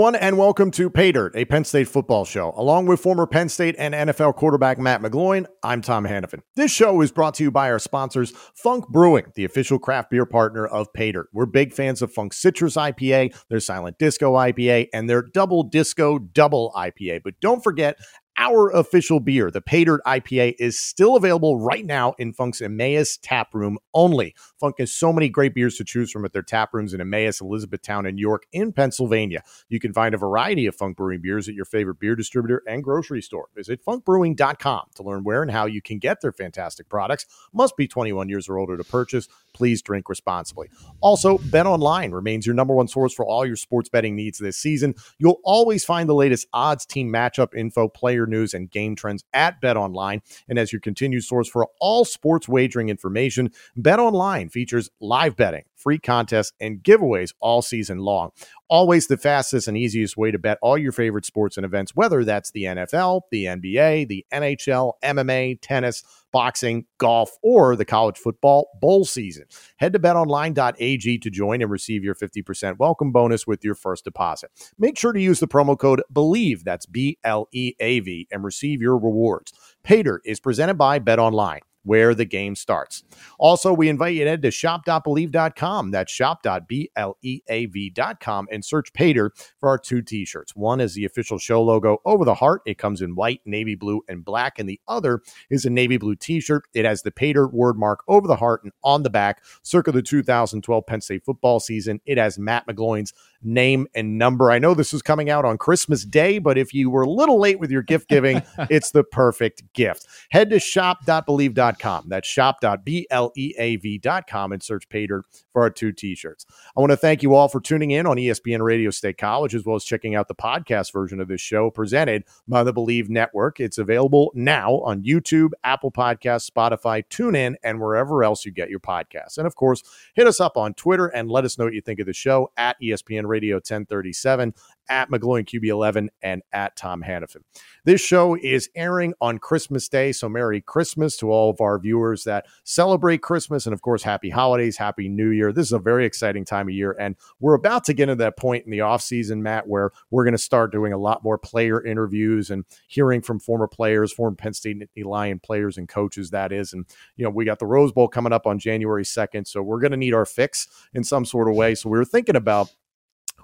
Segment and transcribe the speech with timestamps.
[0.00, 2.54] Everyone, and welcome to Pay Dirt, a Penn State football show.
[2.56, 6.40] Along with former Penn State and NFL quarterback Matt McGloin, I'm Tom Hannafin.
[6.56, 10.24] This show is brought to you by our sponsors, Funk Brewing, the official craft beer
[10.24, 11.28] partner of Pay Dirt.
[11.34, 16.18] We're big fans of Funk Citrus IPA, their Silent Disco IPA, and their Double Disco
[16.18, 17.20] Double IPA.
[17.22, 17.98] But don't forget,
[18.40, 23.54] our official beer, the Pay IPA, is still available right now in Funk's Emmaus tap
[23.54, 24.34] room only.
[24.58, 27.42] Funk has so many great beers to choose from at their tap rooms in Emmaus,
[27.42, 29.42] Elizabethtown, and York in Pennsylvania.
[29.68, 32.82] You can find a variety of Funk Brewing beers at your favorite beer distributor and
[32.82, 33.48] grocery store.
[33.54, 37.26] Visit funkbrewing.com to learn where and how you can get their fantastic products.
[37.52, 39.28] Must be 21 years or older to purchase.
[39.52, 40.70] Please drink responsibly.
[41.02, 44.56] Also, Bet Online remains your number one source for all your sports betting needs this
[44.56, 44.94] season.
[45.18, 49.60] You'll always find the latest odds, team matchup info, player news, and game trends at
[49.60, 50.22] Bet Online.
[50.48, 55.64] And as your continued source for all sports wagering information, Bet Online features live betting,
[55.74, 58.30] free contests, and giveaways all season long.
[58.70, 62.24] Always the fastest and easiest way to bet all your favorite sports and events, whether
[62.24, 68.68] that's the NFL, the NBA, the NHL, MMA, tennis, boxing, golf, or the college football
[68.80, 69.46] bowl season.
[69.78, 74.52] Head to betonline.ag to join and receive your 50% welcome bonus with your first deposit.
[74.78, 78.44] Make sure to use the promo code BLEAV, that's B L E A V, and
[78.44, 79.52] receive your rewards.
[79.84, 83.02] Paydirt is presented by BetOnline where the game starts.
[83.38, 85.90] Also, we invite you to head to shop.bleav.com.
[85.90, 90.54] That's shop.bleav.com and search Paydirt for our two t shirts.
[90.54, 92.62] One is the official show logo over the heart.
[92.66, 94.58] It comes in white, navy blue, and black.
[94.58, 96.64] And the other is a navy blue t shirt.
[96.74, 100.02] It has the Paydirt word mark over the heart and on the back, circa the
[100.02, 102.00] 2012 Penn State football season.
[102.04, 104.50] It has Matt McGloin's name and number.
[104.50, 107.40] I know this is coming out on Christmas Day, but if you were a little
[107.40, 110.06] late with your gift giving, it's the perfect gift.
[110.30, 111.69] Head to shop.bleav.com.
[112.08, 115.22] That's shop.bleav.com and search Paydirt
[115.52, 116.46] for our two t-shirts.
[116.76, 119.64] I want to thank you all for tuning in on ESPN Radio State College as
[119.64, 123.60] well as checking out the podcast version of this show presented by the Bleav Network.
[123.60, 128.80] It's available now on YouTube, Apple Podcasts, Spotify, TuneIn, and wherever else you get your
[128.80, 129.38] podcasts.
[129.38, 129.82] And of course,
[130.14, 132.50] hit us up on Twitter and let us know what you think of the show
[132.56, 134.54] at ESPN Radio 1037,
[134.90, 137.42] at McGloin QB11, and at Tom Hannafin.
[137.84, 142.24] This show is airing on Christmas Day, so Merry Christmas to all of our viewers
[142.24, 145.52] that celebrate Christmas, and of course, Happy Holidays, Happy New Year.
[145.52, 148.36] This is a very exciting time of year, and we're about to get into that
[148.36, 151.82] point in the offseason, Matt, where we're going to start doing a lot more player
[151.82, 156.72] interviews and hearing from former players, former Penn State Lion players and coaches, that is.
[156.72, 156.84] And,
[157.16, 159.92] you know, we got the Rose Bowl coming up on January 2nd, so we're going
[159.92, 161.74] to need our fix in some sort of way.
[161.74, 162.70] So we were thinking about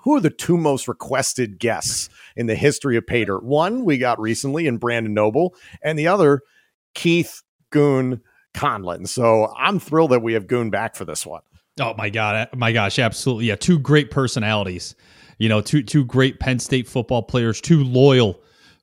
[0.06, 3.42] who are the two most requested guests in the history of Paydirt?
[3.42, 5.52] One we got recently in Brandon Noble,
[5.82, 6.42] and the other,
[6.94, 8.22] Keith Goon
[8.54, 9.06] Conlin.
[9.08, 11.42] So I'm thrilled that we have Goon back for this one.
[11.80, 13.46] Oh my god, eh, my gosh, absolutely.
[13.46, 14.94] Yeah, two great personalities.
[15.38, 18.40] You know, two two great Penn State football players, two loyal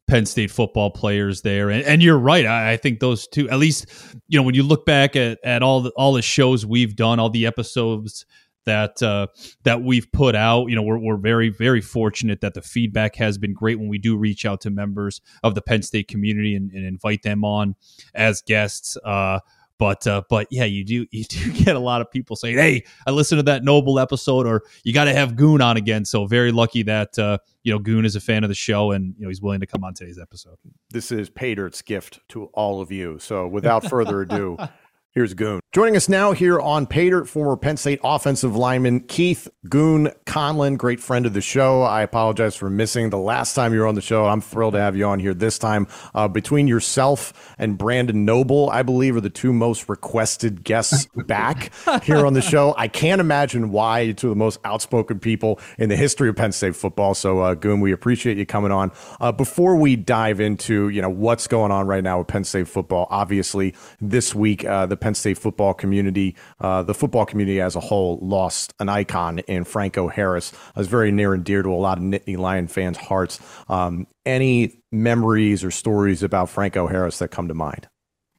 [0.10, 1.70] Penn State football players there.
[1.70, 2.46] And, and you're right.
[2.46, 3.86] I, I think those two, at least,
[4.28, 7.18] you know, when you look back at, at all the all the shows we've done,
[7.18, 8.26] all the episodes
[8.66, 9.28] that uh,
[9.64, 10.68] that we've put out.
[10.68, 13.98] You know, we're, we're very very fortunate that the feedback has been great when we
[13.98, 17.76] do reach out to members of the Penn State community and, and invite them on
[18.14, 18.98] as guests.
[19.04, 19.40] Uh,
[19.80, 22.86] but uh, but yeah, you do you do get a lot of people saying, "Hey,
[23.06, 26.26] I listened to that Noble episode," or "You got to have Goon on again." So
[26.26, 29.24] very lucky that uh, you know Goon is a fan of the show and you
[29.24, 30.56] know he's willing to come on today's episode.
[30.92, 33.20] This is Paydirt's gift to all of you.
[33.20, 34.58] So without further ado,
[35.16, 35.60] here's Goon.
[35.72, 41.00] Joining us now here on Paydirt, former Penn State offensive lineman Keith Goon Conlin, great
[41.00, 41.82] friend of the show.
[41.82, 44.26] I apologize for missing the last time you were on the show.
[44.26, 45.88] I'm thrilled to have you on here this time.
[46.14, 51.72] Uh, between yourself and Brandon Noble, I believe are the two most requested guests back
[52.04, 52.74] here on the show.
[52.78, 56.36] I can't imagine why you're two of the most outspoken people in the history of
[56.36, 57.14] Penn State football.
[57.14, 58.92] So, uh, Goon, we appreciate you coming on.
[59.20, 62.68] Uh, before we dive into you know what's going on right now with Penn State
[62.68, 67.76] football, obviously this week uh, the Penn State football community, uh, the football community as
[67.76, 70.54] a whole, lost an icon in Franco Harris.
[70.74, 73.42] I was very near and dear to a lot of Nittany Lion fans' hearts.
[73.68, 77.90] Um, any memories or stories about Franco Harris that come to mind?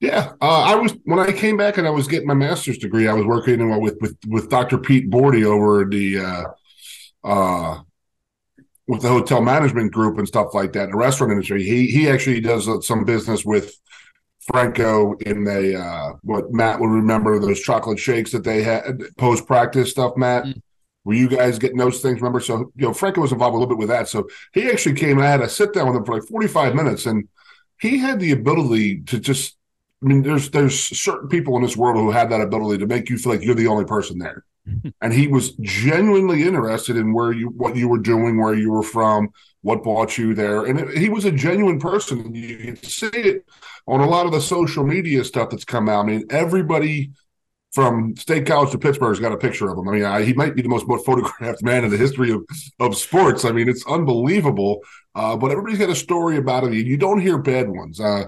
[0.00, 3.08] Yeah, uh, I was when I came back and I was getting my master's degree.
[3.08, 4.78] I was working with with with Dr.
[4.78, 6.44] Pete Bordi over the uh,
[7.24, 7.80] uh,
[8.88, 11.62] with the hotel management group and stuff like that in the restaurant industry.
[11.62, 13.78] He he actually does uh, some business with
[14.46, 19.46] Franco in the uh, what Matt would remember those chocolate shakes that they had post
[19.46, 20.16] practice stuff.
[20.16, 20.46] Matt,
[21.04, 22.20] Were you guys getting those things?
[22.20, 24.08] Remember, so you know, Franco was involved a little bit with that.
[24.08, 26.74] So he actually came and I had a sit down with him for like 45
[26.74, 27.28] minutes, and
[27.80, 29.56] he had the ability to just.
[30.02, 33.08] I mean, there's there's certain people in this world who have that ability to make
[33.08, 34.44] you feel like you're the only person there,
[35.00, 38.82] and he was genuinely interested in where you what you were doing, where you were
[38.82, 39.30] from,
[39.64, 42.20] what brought you there, and it, he was a genuine person.
[42.20, 43.46] and You can see it
[43.86, 46.04] on a lot of the social media stuff that's come out.
[46.04, 47.12] I mean, everybody
[47.72, 49.88] from State College to Pittsburgh's got a picture of him.
[49.88, 52.44] I mean, I, he might be the most photographed man in the history of,
[52.78, 53.46] of sports.
[53.46, 54.80] I mean, it's unbelievable.
[55.14, 56.74] Uh, but everybody's got a story about him.
[56.74, 58.00] You don't hear bad ones.
[58.00, 58.26] Uh,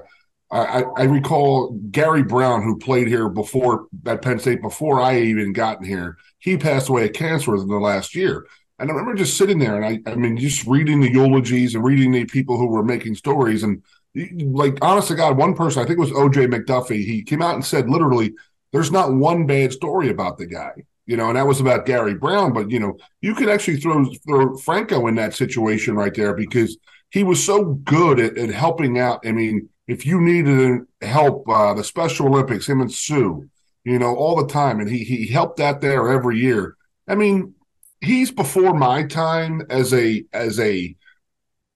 [0.50, 5.52] I, I, recall Gary Brown, who played here before at Penn State before I even
[5.52, 6.16] gotten here.
[6.38, 8.46] He passed away of cancer in the last year.
[8.78, 11.82] And I remember just sitting there and I, I mean, just reading the eulogies and
[11.82, 13.62] reading the people who were making stories.
[13.62, 13.82] And
[14.14, 17.54] like, honest to God, one person, I think it was OJ McDuffie, he came out
[17.54, 18.34] and said literally,
[18.72, 20.72] there's not one bad story about the guy,
[21.06, 22.52] you know, and that was about Gary Brown.
[22.52, 26.76] But you know, you could actually throw throw Franco in that situation right there because
[27.10, 29.20] he was so good at, at helping out.
[29.24, 33.48] I mean, if you needed help, uh, the Special Olympics, him and Sue,
[33.84, 36.76] you know, all the time, and he he helped out there every year.
[37.08, 37.54] I mean,
[38.00, 40.96] he's before my time as a as a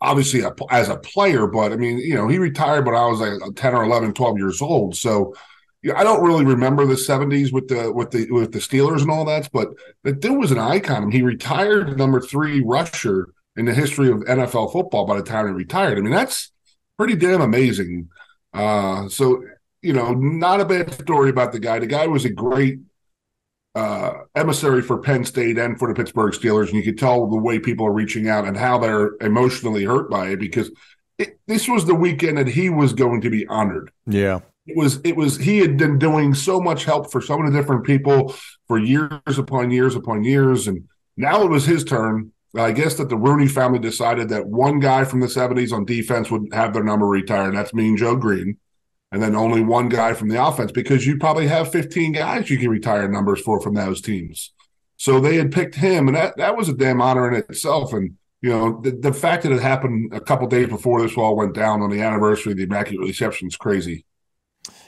[0.01, 3.21] obviously a, as a player, but I mean, you know, he retired when I was
[3.21, 4.97] like 10 or 11, 12 years old.
[4.97, 5.35] So
[5.95, 9.25] I don't really remember the '70s with the with the with the Steelers and all
[9.25, 9.69] that, but
[10.03, 11.11] the dude was an icon.
[11.11, 15.53] He retired number three rusher in the history of NFL football by the time he
[15.53, 15.97] retired.
[15.97, 16.53] I mean, that's
[16.99, 18.11] pretty damn amazing.
[18.53, 19.43] Uh, so
[19.81, 21.79] you know, not a bad story about the guy.
[21.79, 22.81] The guy was a great
[23.75, 27.37] uh, emissary for Penn State and for the Pittsburgh Steelers, and you could tell the
[27.37, 30.71] way people are reaching out and how they're emotionally hurt by it because
[31.19, 33.93] it, this was the weekend that he was going to be honored.
[34.07, 34.41] Yeah.
[34.67, 37.85] It was it was he had been doing so much help for so many different
[37.85, 38.35] people
[38.69, 40.87] for years upon years upon years and
[41.17, 42.33] now it was his turn.
[42.55, 46.31] I guess that the rooney family decided that one guy from the 70s on defense
[46.31, 47.55] would have their number retired.
[47.55, 48.59] That's mean joe greene
[49.12, 52.59] and then only one guy from the offense because you probably have 15 guys you
[52.59, 54.53] can retire numbers for from those teams
[54.97, 58.17] so they had picked him and that, that was a damn honor in itself and
[58.43, 61.55] you know the, the fact that it happened a couple days before this all went
[61.55, 64.05] down on the anniversary of the immaculate reception is crazy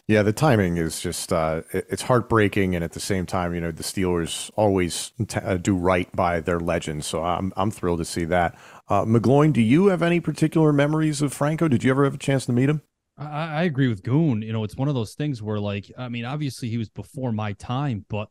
[0.08, 3.70] yeah, the timing is just uh, it's heartbreaking, and at the same time, you know,
[3.70, 7.06] the Steelers always t- uh, do right by their legends.
[7.06, 8.58] So I'm I'm thrilled to see that.
[8.88, 11.69] Uh, McGloin, do you have any particular memories of Franco?
[11.69, 12.82] Did you ever have a chance to meet him?
[13.30, 14.42] I, I agree with Goon.
[14.42, 17.32] You know, it's one of those things where, like, I mean, obviously he was before
[17.32, 18.28] my time, but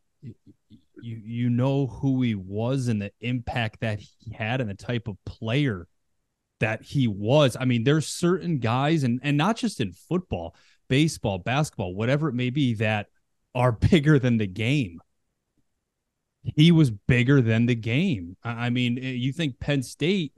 [1.02, 5.08] you you know who he was and the impact that he had and the type
[5.08, 5.88] of player
[6.60, 7.58] that he was.
[7.60, 10.56] I mean, there's certain guys, and and not just in football
[10.88, 13.08] baseball, basketball, whatever it may be, that
[13.56, 15.00] are bigger than the game.
[16.44, 18.36] He was bigger than the game.
[18.44, 20.34] I mean, eh, you think Penn State,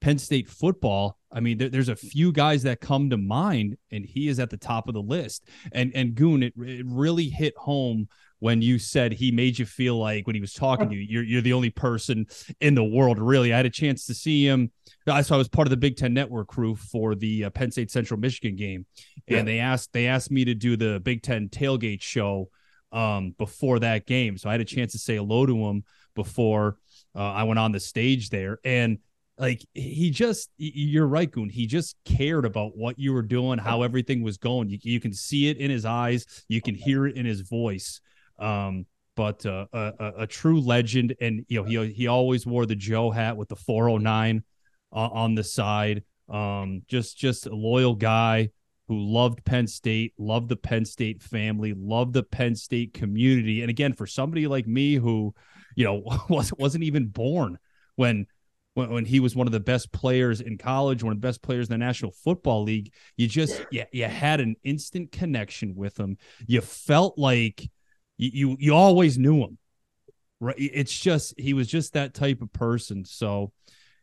[0.00, 1.18] Penn State football.
[1.32, 4.50] I mean, there, there's a few guys that come to mind, and he is at
[4.50, 5.48] the top of the list.
[5.72, 8.08] And and Goon, it, it really hit home
[8.40, 11.22] when you said he made you feel like when he was talking to you, you're
[11.22, 12.26] you're the only person
[12.60, 13.18] in the world.
[13.18, 14.72] Really, I had a chance to see him.
[15.06, 17.90] So I was part of the Big Ten Network crew for the uh, Penn State
[17.90, 18.86] Central Michigan game,
[19.28, 19.42] and yeah.
[19.42, 22.48] they asked they asked me to do the Big Ten tailgate show
[22.92, 24.36] um, before that game.
[24.36, 25.84] So I had a chance to say hello to him
[26.14, 26.76] before
[27.14, 28.98] uh, I went on the stage there, and
[29.40, 31.48] like he just you're right goon.
[31.48, 34.68] He just cared about what you were doing how everything was going.
[34.68, 36.44] You, you can see it in his eyes.
[36.48, 38.00] You can hear it in his voice.
[38.38, 42.76] Um, but uh, a, a, true legend, and you know he he always wore the
[42.76, 44.44] Joe hat with the 409
[44.92, 46.04] uh, on the side.
[46.28, 48.50] Um, just just a loyal guy
[48.88, 53.62] who loved Penn State, loved the Penn State family, loved the Penn State community.
[53.62, 55.34] And again, for somebody like me who,
[55.76, 57.58] you know, was wasn't even born
[57.96, 58.26] when
[58.80, 61.42] when, when he was one of the best players in college, one of the best
[61.42, 65.98] players in the National Football League, you just yeah, you had an instant connection with
[65.98, 66.16] him.
[66.46, 67.70] You felt like
[68.16, 69.58] you, you you always knew him
[70.40, 70.56] right?
[70.58, 73.04] It's just he was just that type of person.
[73.04, 73.52] So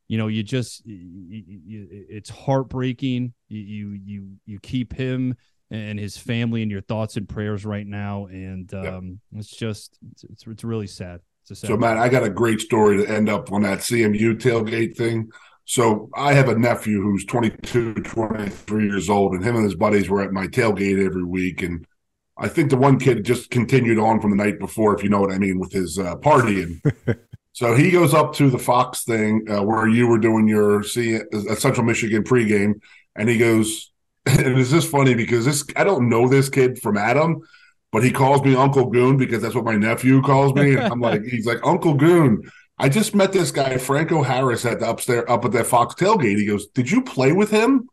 [0.08, 3.34] you know you just you, you, it's heartbreaking.
[3.50, 5.36] You you you keep him
[5.70, 8.28] and his family in your thoughts and prayers right now.
[8.28, 9.42] And um yep.
[9.42, 11.20] it's just it's, it's, it's really sad
[11.56, 15.30] so matt i got a great story to end up on that cmu tailgate thing
[15.66, 20.10] so i have a nephew who's 22 23 years old and him and his buddies
[20.10, 21.86] were at my tailgate every week and
[22.40, 25.20] I think the one kid just continued on from the night before, if you know
[25.20, 26.64] what I mean, with his uh, party.
[26.64, 26.82] And
[27.54, 31.18] so he goes up to the Fox thing uh, where you were doing your see
[31.18, 32.74] uh, Central Michigan pregame,
[33.16, 33.92] and he goes,
[34.26, 37.42] and it's just funny because this I don't know this kid from Adam,
[37.92, 40.76] but he calls me Uncle Goon because that's what my nephew calls me.
[40.76, 42.50] And I'm like, he's like Uncle Goon.
[42.80, 46.38] I just met this guy, Franco Harris, at the upstairs up at that Fox tailgate.
[46.38, 47.90] He goes, Did you play with him?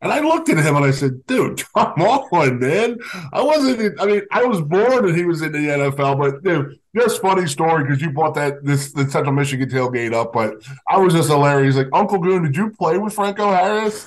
[0.00, 2.98] And I looked at him and I said, dude, come on, man.
[3.32, 6.78] I wasn't, I mean, I was born and he was in the NFL, but dude,
[6.94, 10.54] just funny story because you brought that, this, the Central Michigan tailgate up, but
[10.88, 11.74] I was just hilarious.
[11.74, 14.06] Like, Uncle Goon, did you play with Franco Harris?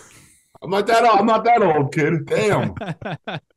[0.62, 1.19] I'm not that old.
[1.19, 2.25] I'm not that old, kid.
[2.25, 2.75] Damn.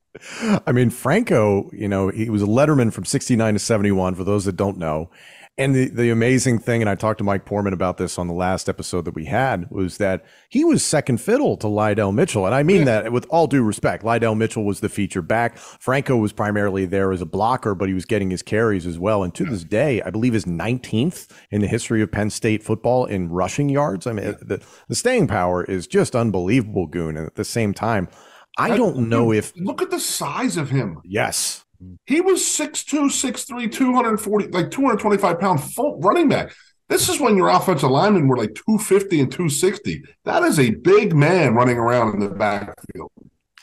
[0.67, 4.45] I mean, Franco, you know, he was a letterman from 69 to 71, for those
[4.45, 5.11] that don't know.
[5.57, 8.35] And the, the amazing thing, and I talked to Mike Poorman about this on the
[8.35, 12.45] last episode that we had, was that he was second fiddle to Lydell Mitchell.
[12.45, 14.03] And I mean that with all due respect.
[14.03, 15.57] Lydell Mitchell was the feature back.
[15.57, 19.23] Franco was primarily there as a blocker, but he was getting his carries as well.
[19.23, 23.05] And to this day, I believe is 19th in the history of Penn State football
[23.05, 24.09] in rushing yards.
[24.09, 27.17] I mean, the, the staying power is just unbelievable, Goon.
[27.17, 28.09] And at the same time,
[28.57, 29.53] I don't know if.
[29.57, 31.01] Look at the size of him.
[31.05, 31.65] Yes.
[32.07, 36.55] He was 6'2, 6'3, 240, like 225 pound full running back.
[36.89, 40.03] This is when your offensive linemen were like 250 and 260.
[40.25, 43.11] That is a big man running around in the backfield.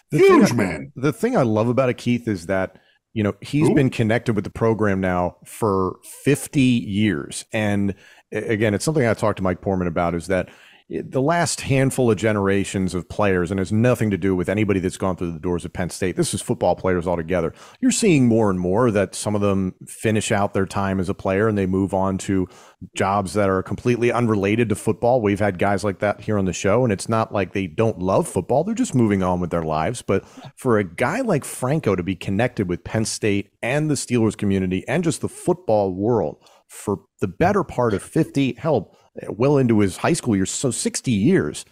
[0.10, 0.92] The Huge I, man.
[0.96, 2.78] The thing I love about it, Keith, is that
[3.14, 3.76] you know he's Ooh.
[3.76, 7.94] been connected with the program now for 50 years and
[8.32, 10.48] again it's something i talked to mike poorman about is that
[10.92, 14.98] the last handful of generations of players, and has nothing to do with anybody that's
[14.98, 16.18] gone through the doors of Penn State.
[16.18, 17.54] This is football players altogether.
[17.80, 21.14] You're seeing more and more that some of them finish out their time as a
[21.14, 22.46] player and they move on to
[22.94, 25.22] jobs that are completely unrelated to football.
[25.22, 28.00] We've had guys like that here on the show, and it's not like they don't
[28.00, 28.66] love football.
[28.66, 30.02] They're just moving on with their lives.
[30.02, 30.26] But
[30.58, 34.86] for a guy like Franco to be connected with Penn State and the Steelers community
[34.90, 39.98] and just the football world for the better part of 50, hell, well into his
[39.98, 41.66] high school years, so 60 years.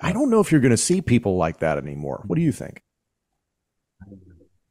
[0.00, 2.22] I don't know if you're going to see people like that anymore.
[2.26, 2.82] What do you think?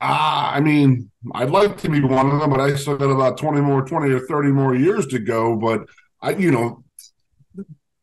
[0.01, 3.09] Ah, uh, I mean, I'd like to be one of them, but I still got
[3.09, 5.55] about 20 more, 20 or 30 more years to go.
[5.55, 5.87] But
[6.21, 6.83] I, you know,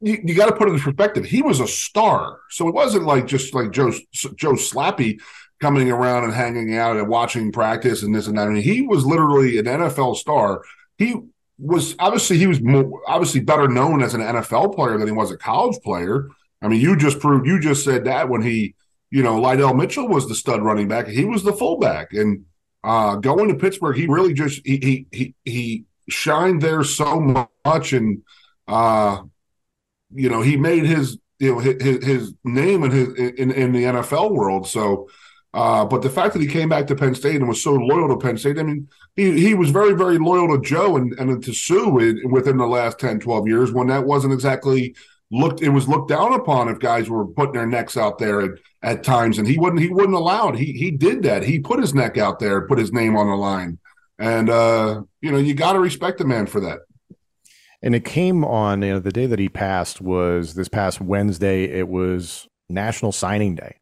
[0.00, 1.24] you, you got to put it in perspective.
[1.24, 2.40] He was a star.
[2.50, 5.20] So it wasn't like just like Joe, Joe Slappy
[5.60, 8.48] coming around and hanging out and watching practice and this and that.
[8.48, 10.62] I mean, he was literally an NFL star.
[10.98, 11.14] He
[11.58, 15.30] was obviously he was more, obviously better known as an NFL player than he was
[15.30, 16.28] a college player.
[16.60, 18.74] I mean, you just proved you just said that when he,
[19.10, 22.44] you know, Lydell Mitchell was the stud running back, he was the fullback, and
[22.84, 27.92] uh, going to Pittsburgh, he really just he he he, he shined there so much,
[27.92, 28.22] and
[28.68, 29.22] uh,
[30.14, 33.84] you know, he made his you know his, his name in his in, in the
[33.84, 34.66] NFL world.
[34.66, 35.08] So
[35.54, 38.08] uh, but the fact that he came back to Penn State and was so loyal
[38.08, 41.42] to Penn State, I mean, he, he was very, very loyal to Joe and, and
[41.44, 44.94] to Sue in, within the last 10, 12 years when that wasn't exactly
[45.30, 48.50] looked, it was looked down upon if guys were putting their necks out there at,
[48.82, 49.36] at times.
[49.36, 50.54] And he wouldn't, he wouldn't allow it.
[50.54, 51.42] He, he did that.
[51.42, 53.78] He put his neck out there, put his name on the line.
[54.18, 56.80] And, uh, you know, you got to respect the man for that.
[57.82, 61.64] And it came on, you know, the day that he passed was this past Wednesday.
[61.64, 63.76] It was National Signing Day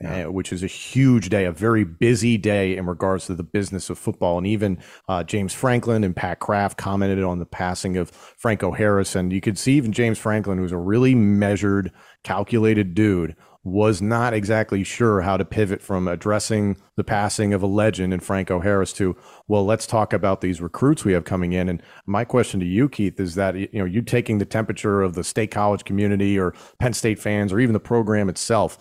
[0.00, 0.26] yeah.
[0.26, 3.90] uh, which is a huge day, a very busy day in regards to the business
[3.90, 4.38] of football.
[4.38, 9.14] And even uh, James Franklin and Pat Kraft commented on the passing of Franco Harris.
[9.14, 11.92] And you could see even James Franklin, who's a really measured,
[12.24, 17.66] calculated dude, was not exactly sure how to pivot from addressing the passing of a
[17.66, 19.16] legend in Franco Harris to,
[19.48, 21.70] well, let's talk about these recruits we have coming in.
[21.70, 25.14] And my question to you, Keith, is that you know you taking the temperature of
[25.14, 28.76] the state college community or Penn State fans or even the program itself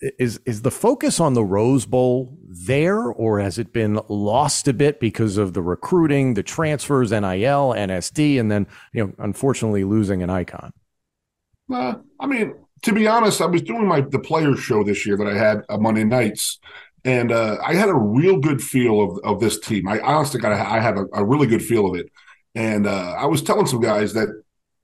[0.00, 4.72] is is the focus on the Rose Bowl there, or has it been lost a
[4.72, 7.20] bit because of the recruiting, the transfers, NIL,
[7.76, 10.72] NSD, and then you know, unfortunately, losing an icon?
[11.72, 15.16] Uh, I mean, to be honest, I was doing my the players show this year
[15.16, 16.58] that I had uh, Monday nights,
[17.04, 19.88] and uh, I had a real good feel of of this team.
[19.88, 22.10] I honestly got I had a, a, really good feel of it,
[22.54, 24.28] and uh, I was telling some guys that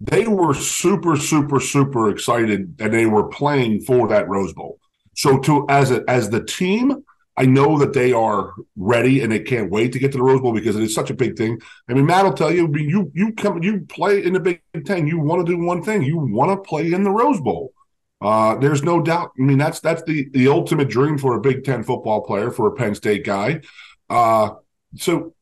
[0.00, 4.80] they were super, super, super excited that they were playing for that Rose Bowl.
[5.14, 7.04] So to as a, as the team,
[7.36, 10.40] I know that they are ready and they can't wait to get to the Rose
[10.40, 11.60] Bowl because it is such a big thing.
[11.88, 14.40] I mean, Matt will tell you, I mean, you you come you play in the
[14.40, 17.40] Big Ten, you want to do one thing, you want to play in the Rose
[17.40, 17.72] Bowl.
[18.20, 19.32] Uh, there's no doubt.
[19.38, 22.68] I mean, that's that's the the ultimate dream for a Big Ten football player, for
[22.68, 23.62] a Penn State guy.
[24.10, 24.50] Uh,
[24.96, 25.34] so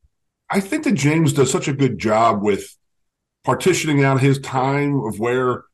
[0.48, 2.76] I think that James does such a good job with
[3.44, 5.64] partitioning out his time of where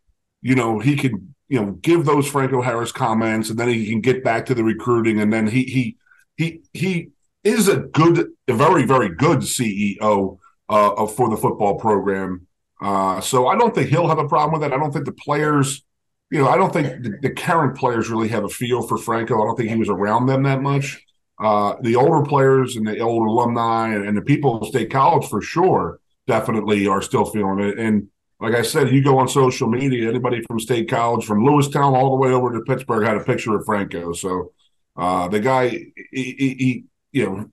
[0.41, 4.01] you know he can you know give those Franco Harris comments, and then he can
[4.01, 5.97] get back to the recruiting, and then he he
[6.37, 7.11] he he
[7.45, 10.39] is a good, a very very good CEO
[10.69, 12.47] uh, for the football program.
[12.81, 14.75] Uh, so I don't think he'll have a problem with it.
[14.75, 15.83] I don't think the players,
[16.31, 19.41] you know, I don't think the, the current players really have a feel for Franco.
[19.41, 21.03] I don't think he was around them that much.
[21.39, 25.29] Uh, the older players and the older alumni and, and the people of State College
[25.29, 27.79] for sure definitely are still feeling it.
[27.79, 28.09] And
[28.41, 32.11] like I said, you go on social media, anybody from State College, from Lewistown all
[32.11, 34.13] the way over to Pittsburgh had a picture of Franco.
[34.13, 34.53] So
[34.97, 37.51] uh, the guy, he, he, he you know,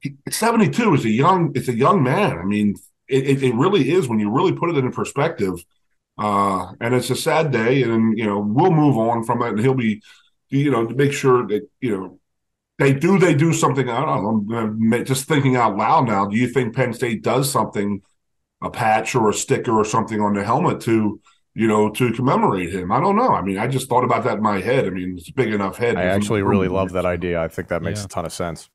[0.00, 2.38] he, 72 is a young, it's a young man.
[2.38, 2.76] I mean,
[3.08, 5.64] it, it, really is when you really put it in perspective.
[6.18, 9.60] Uh, and it's a sad day, and you know we'll move on from it, and
[9.60, 10.02] he'll be,
[10.48, 12.18] you know, to make sure that you know
[12.78, 13.88] they do they do something.
[13.88, 14.58] I don't know.
[14.58, 16.26] I'm just thinking out loud now.
[16.26, 18.02] Do you think Penn State does something,
[18.62, 21.20] a patch or a sticker or something on the helmet to,
[21.54, 22.92] you know, to commemorate him?
[22.92, 23.30] I don't know.
[23.30, 24.86] I mean, I just thought about that in my head.
[24.86, 25.96] I mean, it's a big enough head.
[25.96, 27.40] I actually really love that idea.
[27.40, 28.06] I think that makes yeah.
[28.06, 28.68] a ton of sense.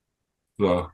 [0.59, 0.89] So,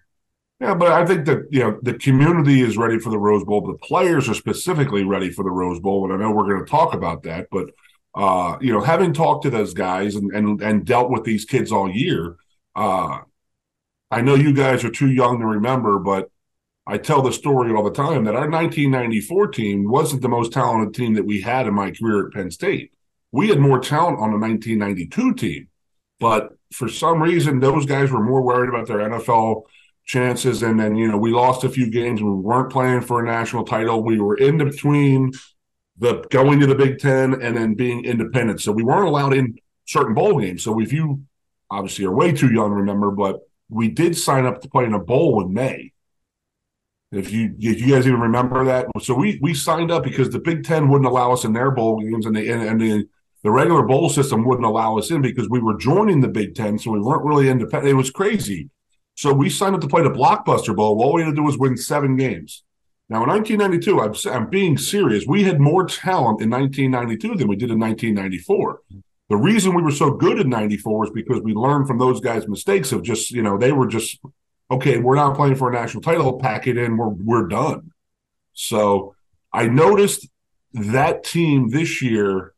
[0.60, 3.62] yeah, but I think that you know the community is ready for the Rose Bowl.
[3.62, 6.70] The players are specifically ready for the Rose Bowl, and I know we're going to
[6.70, 7.48] talk about that.
[7.52, 7.72] But
[8.16, 11.72] uh, you know, having talked to those guys and and and dealt with these kids
[11.72, 12.36] all year
[12.80, 13.20] uh,
[14.12, 16.30] I know you guys are too young to remember, but
[16.90, 20.96] I tell the story all the time that our 1994 team wasn't the most talented
[20.96, 22.92] team that we had in my career at Penn State.
[23.32, 25.68] We had more talent on the 1992 team,
[26.20, 29.66] but for some reason, those guys were more worried about their NFL
[30.08, 30.64] chances.
[30.64, 33.26] And then, you know, we lost a few games and we weren't playing for a
[33.26, 34.04] national title.
[34.04, 35.32] We were in between
[36.00, 38.62] the going to the Big Ten and then being independent.
[38.62, 40.64] So we weren't allowed in certain bowl games.
[40.64, 41.22] So if you
[41.70, 45.00] obviously are way too young remember, but we did sign up to play in a
[45.00, 45.94] bowl in May.
[47.12, 50.40] If you if you guys even remember that, so we we signed up because the
[50.40, 53.08] Big Ten wouldn't allow us in their bowl games, and the and, and the
[53.44, 56.78] the regular bowl system wouldn't allow us in because we were joining the Big Ten,
[56.78, 57.90] so we weren't really independent.
[57.90, 58.70] It was crazy.
[59.16, 61.02] So we signed up to play the Blockbuster Bowl.
[61.02, 62.64] All we had to do was win seven games.
[63.10, 65.26] Now, in 1992, I'm, I'm being serious.
[65.28, 68.82] We had more talent in 1992 than we did in 1994.
[69.30, 72.48] The reason we were so good in 94 is because we learned from those guys'
[72.48, 74.20] mistakes of just, you know, they were just,
[74.72, 77.92] okay, we're not playing for a national title, pack it in, we're, we're done.
[78.54, 79.16] So
[79.52, 80.28] I noticed
[80.74, 82.54] that team this year.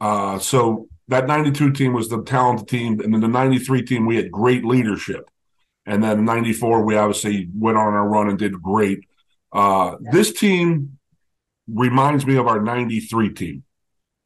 [0.00, 3.00] Uh, so that 92 team was the talented team.
[3.00, 5.30] And then the 93 team, we had great leadership.
[5.86, 9.06] And then 94, we obviously went on our run and did great.
[9.52, 10.98] Uh, this team
[11.68, 13.64] reminds me of our 93 team.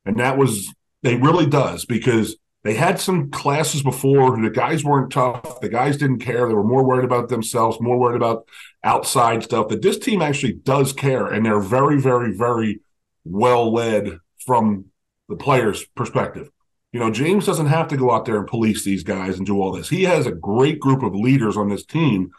[0.07, 2.37] And that was they really does because
[2.69, 4.39] they had some classes before.
[4.39, 5.59] The guys weren't tough.
[5.63, 6.47] The guys didn't care.
[6.47, 8.47] They were more worried about themselves, more worried about
[8.85, 9.69] outside stuff.
[9.69, 12.81] That this team actually does care, and they're very, very, very
[13.25, 14.85] well led from
[15.31, 16.51] the players' perspective.
[16.93, 19.63] You know, James doesn't have to go out there and police these guys and do
[19.63, 19.89] all this.
[19.89, 22.33] He has a great group of leaders on this team,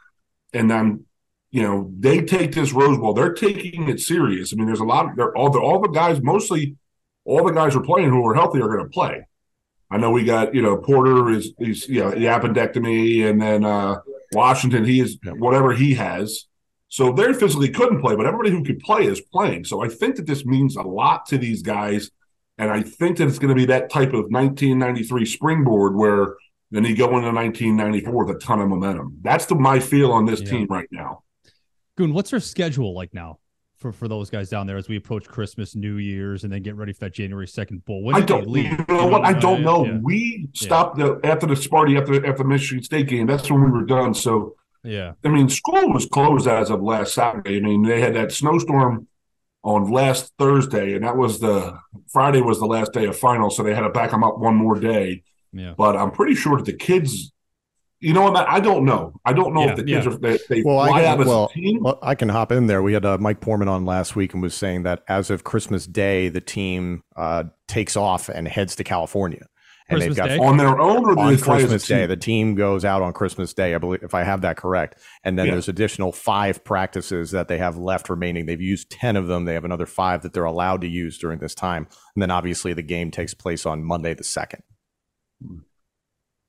[0.53, 1.05] and then
[1.49, 3.15] you know they take this Rose Bowl.
[3.15, 4.53] They're taking it serious.
[4.53, 5.09] I mean, there's a lot.
[5.09, 6.75] Of, they're all the all the guys mostly
[7.25, 9.25] all the guys who are playing who are healthy are going to play.
[9.91, 13.65] I know we got you know Porter is he's you know the appendectomy, and then
[13.65, 13.95] uh,
[14.33, 16.45] Washington he is whatever he has.
[16.89, 19.65] So they physically couldn't play, but everybody who could play is playing.
[19.65, 22.09] So I think that this means a lot to these guys,
[22.57, 26.35] and I think that it's going to be that type of 1993 springboard where
[26.71, 29.17] then you go into 1994 with a ton of momentum.
[29.21, 30.49] That's the my feel on this yeah.
[30.49, 31.23] team right now.
[31.95, 33.39] Goon, what's their schedule like now?
[33.79, 36.75] For, for those guys down there as we approach Christmas, New Year's, and then get
[36.75, 38.03] ready for that January second bowl?
[38.03, 38.71] When I don't leave?
[38.71, 39.25] You know what?
[39.25, 39.85] I don't know.
[39.85, 39.97] Yeah.
[40.01, 41.15] We stopped yeah.
[41.21, 43.25] the, after the Sparty after after the Michigan State game.
[43.25, 44.13] That's when we were done.
[44.13, 47.57] So yeah, I mean, school was closed as of last Saturday.
[47.57, 49.07] I mean, they had that snowstorm
[49.63, 51.77] on last Thursday, and that was the
[52.11, 54.55] Friday was the last day of finals, so they had to back them up one
[54.55, 55.23] more day.
[55.51, 55.73] Yeah.
[55.77, 57.31] But I'm pretty sure that the kids
[58.01, 58.47] you know what?
[58.47, 59.19] I don't know.
[59.25, 60.11] I don't know yeah, if the kids yeah.
[60.11, 62.81] are they, they well, I can, well, well, I can hop in there.
[62.81, 65.85] We had uh, Mike Poorman on last week and was saying that as of Christmas
[65.85, 69.47] Day, the team uh, takes off and heads to California.
[69.89, 70.37] And Christmas they've got Day?
[70.37, 72.05] on their own or on Christmas Day.
[72.05, 74.99] The team goes out on Christmas Day, I believe, if I have that correct.
[75.25, 75.53] And then yeah.
[75.53, 78.45] there's additional five practices that they have left remaining.
[78.45, 79.43] They've used ten of them.
[79.43, 81.87] They have another five that they're allowed to use during this time.
[82.15, 84.63] And then obviously the game takes place on Monday the second.
[85.45, 85.57] Hmm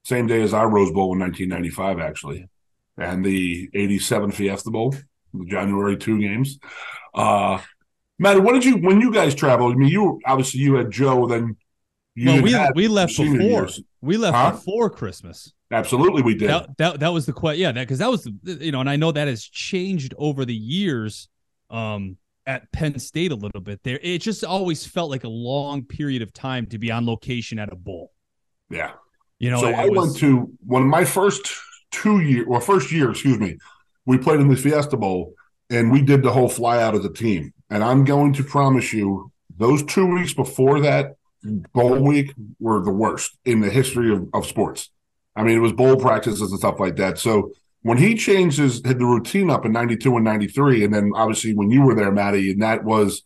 [0.05, 2.49] same day as our Rose Bowl in 1995, actually,
[2.97, 4.95] and the 87 Fiesta Bowl,
[5.35, 6.59] the January two games.
[7.15, 7.61] Uh,
[8.19, 9.73] Matt, what did you when you guys traveled?
[9.73, 11.57] I mean, you obviously you had Joe, then
[12.15, 13.81] you well, we we left before years.
[14.01, 14.51] we left huh?
[14.53, 15.53] before Christmas.
[15.71, 16.51] Absolutely, we did.
[16.51, 17.63] That that, that was the question.
[17.63, 20.55] Yeah, that because that was you know, and I know that has changed over the
[20.55, 21.29] years.
[21.71, 24.01] Um, at Penn State a little bit there.
[24.03, 27.73] It just always felt like a long period of time to be on location at
[27.73, 28.13] a bowl.
[28.69, 28.93] Yeah.
[29.41, 29.99] You know, so I was...
[29.99, 31.51] went to one of my first
[31.91, 33.59] two year, well, first year, excuse me.
[34.07, 35.35] We played in the Fiesta Bowl,
[35.69, 37.53] and we did the whole fly out as a team.
[37.69, 42.93] And I'm going to promise you, those two weeks before that bowl week were the
[42.93, 44.91] worst in the history of, of sports.
[45.35, 47.19] I mean, it was bowl practices and stuff like that.
[47.19, 51.13] So when he changed his had the routine up in 92 and 93 and then
[51.15, 53.23] obviously when you were there Maddie and that was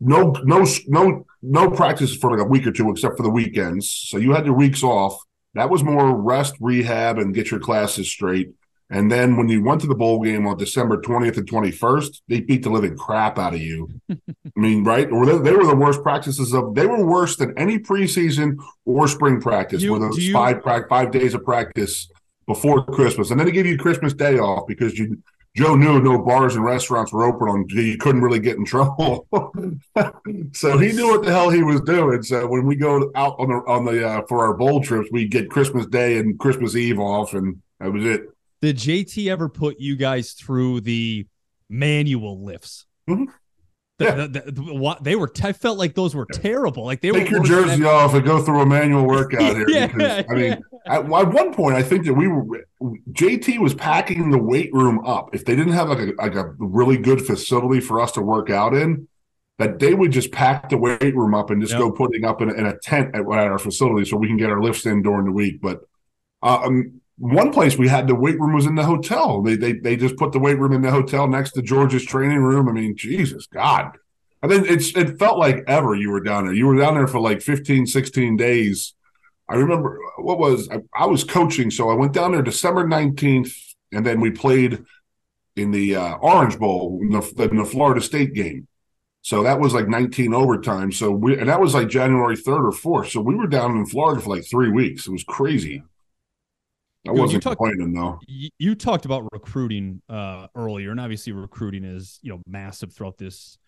[0.00, 3.90] no no no no practice for like a week or two except for the weekends
[4.08, 5.16] so you had your weeks off
[5.54, 8.50] that was more rest rehab and get your classes straight
[8.90, 12.40] and then when you went to the bowl game on December 20th and 21st, they
[12.40, 13.88] beat the living crap out of you.
[14.10, 14.16] I
[14.56, 15.10] mean, right?
[15.10, 16.74] Or they, they, were the worst practices of.
[16.74, 19.82] They were worse than any preseason or spring practice.
[19.82, 22.08] You, were those you, five five days of practice
[22.46, 25.22] before Christmas, and then they give you Christmas Day off because you
[25.58, 29.26] Joe knew no bars and restaurants were open on you couldn't really get in trouble.
[30.52, 32.22] so he knew what the hell he was doing.
[32.22, 35.26] So when we go out on the on the uh, for our bowl trips, we
[35.26, 38.28] get Christmas Day and Christmas Eve off, and that was it.
[38.62, 41.26] Did JT ever put you guys through the
[41.68, 42.86] manual lifts?
[43.10, 43.24] Mm-hmm.
[43.98, 44.14] The, yeah.
[44.14, 46.84] The, the, they were, I felt like those were terrible.
[46.84, 49.66] Like they take were your jersey off and go through a manual workout here.
[49.68, 52.64] yeah, because, I mean, at, at, one point, I think that we were
[53.12, 55.34] JT was packing the weight room up.
[55.34, 58.50] If they didn't have like a, like a really good facility for us to work
[58.50, 59.08] out in,
[59.58, 61.80] that they would just pack the weight room up and just yep.
[61.80, 64.50] go putting up in, in a tent at, at, our facility so we can get
[64.50, 65.60] our lifts in during the week.
[65.60, 65.80] But
[66.42, 69.42] uh, um, one place we had the weight room was in the hotel.
[69.42, 72.38] They they they just put the weight room in the hotel next to George's training
[72.38, 72.68] room.
[72.68, 73.96] I mean, Jesus God.
[74.40, 76.54] I think it's it felt like ever you were down there.
[76.54, 78.94] You were down there for like 15, 16 days.
[79.48, 83.52] I remember what was I, I was coaching, so I went down there December 19th,
[83.92, 84.84] and then we played
[85.56, 88.68] in the uh, Orange Bowl in the, in the Florida State game.
[89.22, 90.92] So that was like 19 overtime.
[90.92, 93.10] So we and that was like January 3rd or 4th.
[93.10, 95.06] So we were down in Florida for like three weeks.
[95.06, 95.82] It was crazy.
[97.06, 98.20] I wasn't talk, complaining though.
[98.26, 103.58] You talked about recruiting uh, earlier, and obviously recruiting is you know massive throughout this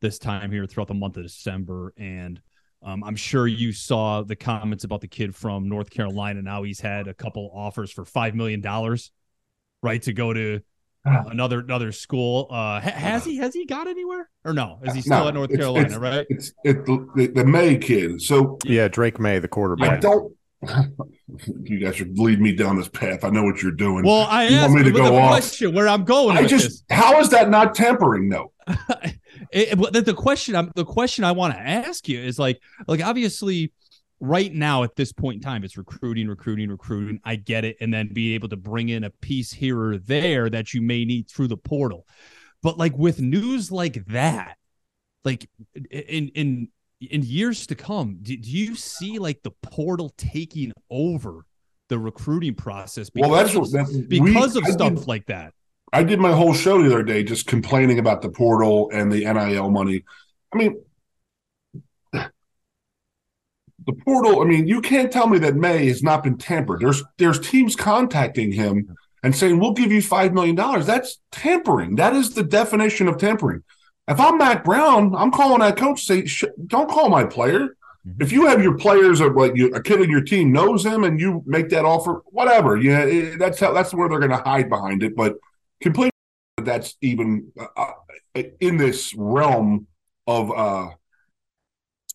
[0.00, 1.92] this time here throughout the month of December.
[1.96, 2.40] And
[2.82, 6.42] um, I'm sure you saw the comments about the kid from North Carolina.
[6.42, 9.10] Now he's had a couple offers for five million dollars,
[9.82, 10.60] right, to go to
[11.04, 12.46] uh, another another school.
[12.50, 14.78] Uh, ha- has he has he got anywhere or no?
[14.82, 15.86] Is he still no, at North Carolina?
[15.86, 16.26] It's, right?
[16.30, 18.22] It's it, the, the Maye kid.
[18.22, 19.90] So yeah, Drake Maye, the quarterback.
[19.90, 20.34] I don't
[21.62, 23.24] you guys should lead me down this path.
[23.24, 24.04] I know what you're doing.
[24.04, 25.30] Well, I you asked me to go off.
[25.30, 26.36] question where I'm going.
[26.36, 26.98] I just this.
[26.98, 28.52] how is that not tempering though?
[29.52, 33.02] it, the, the question I'm the question I want to ask you is like like
[33.02, 33.72] obviously
[34.20, 37.92] right now at this point in time it's recruiting recruiting recruiting i get it and
[37.94, 41.26] then be able to bring in a piece here or there that you may need
[41.26, 42.06] through the portal
[42.62, 44.58] but like with news like that
[45.24, 45.48] like
[45.90, 46.68] in in
[47.00, 51.46] in years to come, do, do you see like the portal taking over
[51.88, 53.10] the recruiting process?
[53.10, 55.54] Because well, that's, of, that's because we, of stuff did, like that.
[55.92, 59.24] I did my whole show the other day just complaining about the portal and the
[59.24, 60.04] NIL money.
[60.52, 60.82] I mean,
[62.12, 64.42] the portal.
[64.42, 66.80] I mean, you can't tell me that Maye has not been tampered.
[66.80, 70.86] There's there's teams contacting him and saying we'll give you five million dollars.
[70.86, 71.96] That's tampering.
[71.96, 73.62] That is the definition of tampering.
[74.08, 76.04] If I'm Mack Brown, I'm calling that coach.
[76.04, 76.26] Say,
[76.66, 77.76] don't call my player.
[78.06, 78.22] Mm-hmm.
[78.22, 81.04] If you have your players or like you, a kid on your team knows him
[81.04, 82.76] and you make that offer, whatever.
[82.76, 85.14] Yeah, it, that's how that's where they're going to hide behind it.
[85.14, 85.36] But
[85.80, 86.10] completely,
[86.62, 89.86] that's even uh, uh, in this realm
[90.26, 90.90] of uh,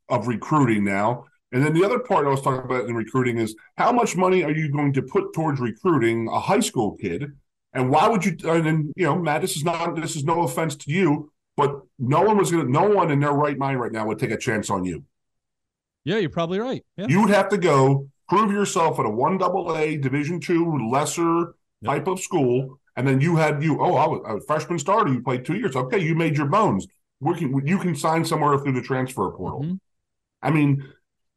[0.10, 1.26] of recruiting now.
[1.52, 4.44] And then the other part I was talking about in recruiting is how much money
[4.44, 7.32] are you going to put towards recruiting a high school kid?
[7.74, 8.38] And why would you?
[8.46, 11.82] And then you know, Matt, this is not this is no offense to you, but
[11.98, 14.32] no one was going to, no one in their right mind right now would take
[14.32, 15.04] a chance on you.
[16.04, 16.84] Yeah, you're probably right.
[16.98, 17.08] Yeah.
[17.10, 21.56] You would have to go prove yourself at a one double A Division two lesser
[21.82, 21.92] yep.
[21.92, 23.82] type of school, and then you had you.
[23.82, 25.12] Oh, I was a freshman starter.
[25.12, 25.76] You played two years.
[25.76, 26.88] Okay, you made your bones.
[27.20, 29.62] We can, you can sign somewhere through the transfer portal.
[29.62, 29.76] Mm-hmm.
[30.42, 30.88] I mean,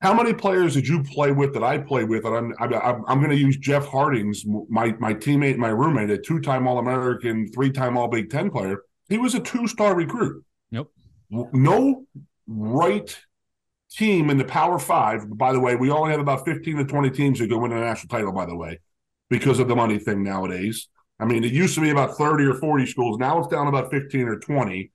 [0.00, 2.24] how many players did you play with that I play with?
[2.24, 6.18] And I'm I'm, I'm going to use Jeff Hartings, my my teammate, my roommate, a
[6.18, 8.82] two time All American, three time All Big Ten player.
[9.08, 10.44] He was a two star recruit.
[10.70, 10.92] Nope.
[11.52, 12.06] No
[12.46, 13.18] right
[13.90, 15.36] team in the Power Five.
[15.36, 17.80] By the way, we only have about 15 to 20 teams that go win a
[17.80, 18.80] national title, by the way,
[19.28, 20.88] because of the money thing nowadays.
[21.20, 23.18] I mean, it used to be about 30 or 40 schools.
[23.18, 24.90] Now it's down about 15 or 20.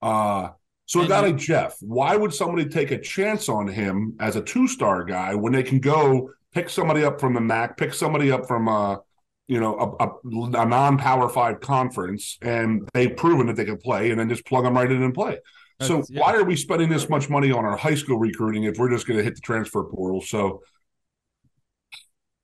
[0.00, 0.48] Uh,
[0.86, 4.42] so a guy like Jeff, why would somebody take a chance on him as a
[4.42, 8.30] two star guy when they can go pick somebody up from the MAC, pick somebody
[8.32, 8.96] up from uh,
[9.48, 14.10] you know a, a, a non-power five conference and they've proven that they can play
[14.10, 15.38] and then just plug them right in and play
[15.80, 16.20] so yeah.
[16.20, 19.06] why are we spending this much money on our high school recruiting if we're just
[19.06, 20.62] going to hit the transfer portal so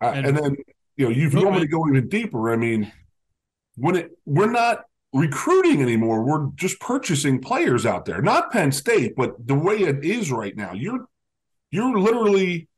[0.03, 0.57] uh, and, and, then
[0.97, 2.93] you know if you want me to go even deeper i mean
[3.79, 9.15] when it we're not recruiting anymore we're just purchasing players out there not penn state
[9.17, 11.07] but the way it is right now you're
[11.71, 12.69] you're literally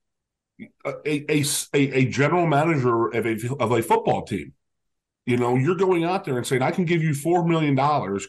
[0.85, 4.53] a, a, a, general manager of a, of a football team.
[5.27, 7.77] You know, you're going out there and saying, I can give you $4 million,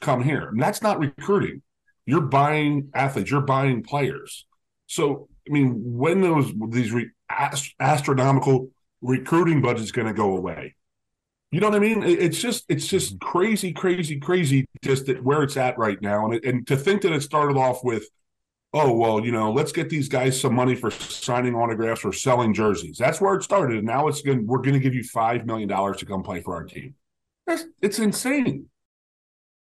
[0.01, 0.49] come here.
[0.49, 1.61] And that's not recruiting.
[2.05, 4.45] You're buying athletes, you're buying players.
[4.87, 8.69] So, I mean, when those these re, ast- astronomical
[9.01, 10.75] recruiting budgets going to go away?
[11.51, 12.01] You know what I mean?
[12.01, 13.27] It's just it's just mm-hmm.
[13.27, 14.65] crazy, crazy, crazy.
[14.81, 17.83] Just that where it's at right now, and and to think that it started off
[17.83, 18.05] with,
[18.73, 22.53] oh well, you know, let's get these guys some money for signing autographs or selling
[22.53, 22.97] jerseys.
[22.97, 24.47] That's where it started, and now it's going.
[24.47, 26.95] We're going to give you five million dollars to come play for our team.
[27.45, 28.67] That's, it's insane.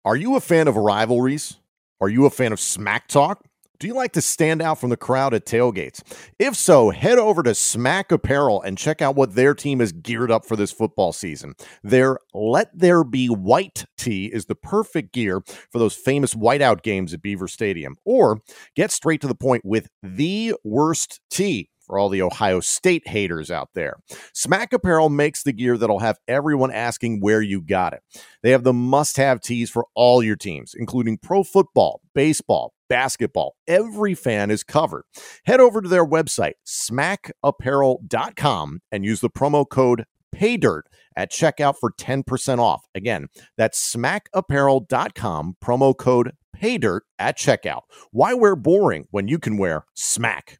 [0.04, 1.58] Are you a fan of rivalries?
[2.00, 3.44] Are you a fan of smack talk?
[3.82, 6.02] Do you like to stand out from the crowd at tailgates?
[6.38, 10.30] If so, head over to Smack Apparel and check out what their team is geared
[10.30, 11.54] up for this football season.
[11.82, 15.42] Their Let There Be White tee is the perfect gear
[15.72, 17.96] for those famous whiteout games at Beaver Stadium.
[18.04, 18.38] Or
[18.76, 23.50] get straight to the point with the worst tee for all the Ohio State haters
[23.50, 23.96] out there.
[24.32, 28.02] Smack Apparel makes the gear that'll have everyone asking where you got it.
[28.44, 33.56] They have the must have tees for all your teams, including pro football, baseball, basketball.
[33.66, 35.04] Every fan is covered.
[35.46, 40.04] Head over to their website, smackapparel.com, and use the promo code
[40.36, 40.82] PAYDIRT
[41.16, 42.84] at checkout for 10% off.
[42.94, 47.84] Again, that's smackapparel.com, promo code PAYDIRT at checkout.
[48.10, 50.58] Why wear boring when you can wear smack?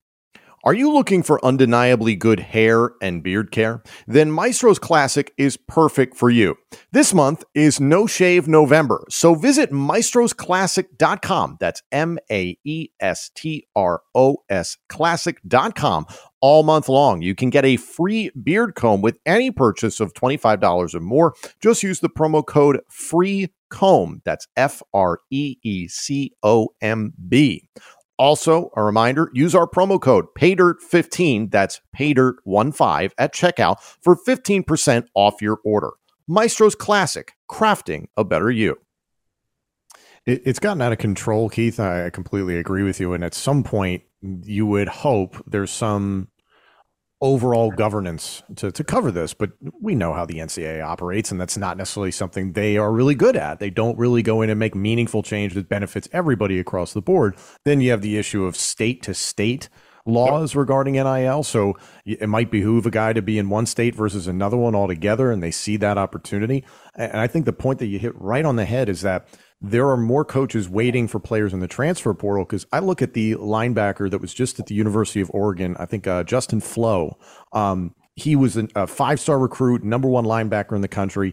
[0.64, 3.82] Are you looking for undeniably good hair and beard care?
[4.06, 6.56] Then Maestro's Classic is perfect for you.
[6.92, 11.56] This month is No Shave November, so visit maestrosclassic.com.
[11.58, 16.06] That's M A E S T R O S classic.com
[16.40, 17.22] all month long.
[17.22, 21.34] You can get a free beard comb with any purchase of $25 or more.
[21.60, 24.22] Just use the promo code FREE comb.
[24.24, 27.68] That's F R E E C O M B.
[28.18, 35.42] Also, a reminder use our promo code PAYDIRT15, that's PAYDIRT15 at checkout for 15% off
[35.42, 35.92] your order.
[36.28, 38.76] Maestro's Classic, crafting a better you.
[40.24, 41.80] It's gotten out of control, Keith.
[41.80, 43.12] I completely agree with you.
[43.12, 46.28] And at some point, you would hope there's some
[47.22, 51.56] overall governance to, to cover this, but we know how the NCAA operates, and that's
[51.56, 53.60] not necessarily something they are really good at.
[53.60, 57.36] They don't really go in and make meaningful change that benefits everybody across the board.
[57.64, 59.68] Then you have the issue of state to state
[60.04, 61.44] laws regarding NIL.
[61.44, 65.30] So it might behoove a guy to be in one state versus another one altogether,
[65.30, 66.64] and they see that opportunity.
[66.96, 69.28] And I think the point that you hit right on the head is that
[69.62, 73.14] there are more coaches waiting for players in the transfer portal because I look at
[73.14, 75.76] the linebacker that was just at the University of Oregon.
[75.78, 77.16] I think uh, Justin Flowe.
[77.52, 81.32] Um, he was a five star recruit, number one linebacker in the country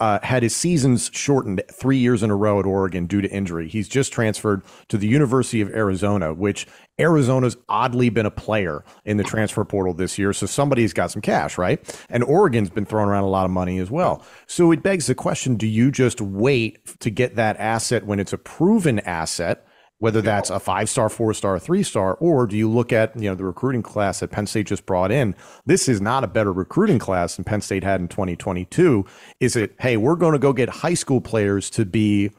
[0.00, 3.68] uh, had his seasons shortened three years in a row at Oregon due to injury.
[3.68, 6.66] He's just transferred to the University of Arizona, which
[6.98, 10.32] Arizona's oddly been a player in the transfer portal this year.
[10.32, 11.80] So somebody's got some cash, right?
[12.08, 14.24] And Oregon's been throwing around a lot of money as well.
[14.46, 18.32] So it begs the question do you just wait to get that asset when it's
[18.32, 19.66] a proven asset?
[20.00, 23.28] Whether that's a five star, four star, three star, or do you look at you
[23.28, 25.36] know the recruiting class that Penn State just brought in?
[25.66, 29.04] This is not a better recruiting class than Penn State had in 2022.
[29.38, 29.74] Is it?
[29.78, 32.32] Hey, we're going to go get high school players to be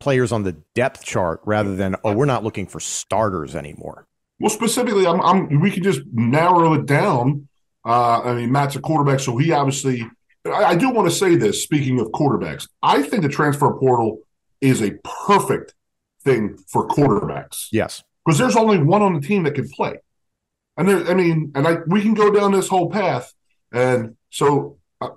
[0.00, 4.06] players on the depth chart rather than oh, we're not looking for starters anymore.
[4.38, 7.48] Well, specifically, I'm, I'm we can just narrow it down.
[7.84, 10.08] Uh, I mean, Matt's a quarterback, so he obviously.
[10.46, 11.62] I, I do want to say this.
[11.62, 14.20] Speaking of quarterbacks, I think the transfer portal
[14.60, 14.92] is a
[15.26, 15.74] perfect
[16.24, 17.68] thing for quarterbacks.
[17.72, 18.02] Yes.
[18.24, 19.98] Because there's only one on the team that can play.
[20.76, 23.32] And there, I mean, and I, we can go down this whole path.
[23.72, 25.10] And so uh,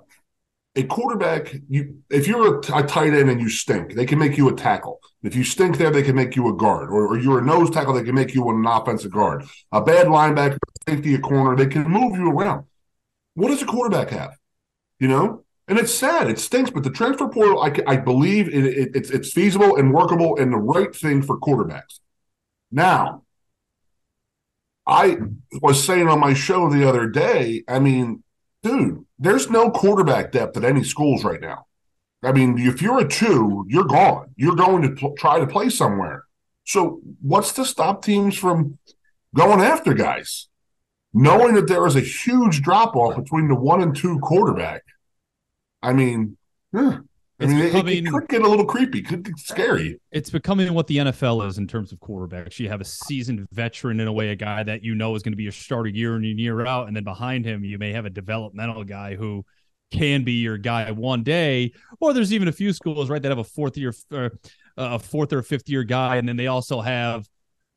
[0.76, 4.36] a quarterback, you if you're a, a, tight end and you stink, they can make
[4.36, 5.00] you a tackle.
[5.22, 6.90] If you stink there, they can make you a guard.
[6.90, 9.44] Or, or you're a nose tackle, they can make you an offensive guard.
[9.72, 12.66] A bad linebacker, safety, a corner, they can move you around.
[13.34, 14.36] What does a quarterback have?
[15.00, 15.44] You know?
[15.68, 16.30] And it's sad.
[16.30, 16.70] It stinks.
[16.70, 20.52] But the transfer portal, I, I believe it, it, it's it's feasible and workable and
[20.52, 22.00] the right thing for quarterbacks.
[22.72, 23.22] Now,
[24.86, 25.18] I
[25.60, 27.62] was saying on my show the other day.
[27.68, 28.24] I mean,
[28.62, 31.66] dude, there's no quarterback depth at any schools right now.
[32.22, 34.34] I mean, if you're a two, you're gone.
[34.36, 36.24] You're going to pl- try to play somewhere.
[36.64, 38.78] So, what's to stop teams from
[39.34, 40.48] going after guys,
[41.12, 44.82] knowing that there is a huge drop off between the one and two quarterback?
[45.82, 46.36] I mean,
[46.72, 46.98] yeah.
[47.40, 50.00] I mean, becoming, it, it, could get a little creepy, could get scary.
[50.10, 52.58] It's becoming what the NFL is in terms of quarterbacks.
[52.58, 55.32] You have a seasoned veteran in a way, a guy that you know is going
[55.32, 57.92] to be your starter year in and year out, and then behind him you may
[57.92, 59.44] have a developmental guy who
[59.92, 61.72] can be your guy one day.
[62.00, 64.30] Or there's even a few schools, right, that have a fourth year, uh,
[64.76, 67.28] a fourth or fifth year guy, and then they also have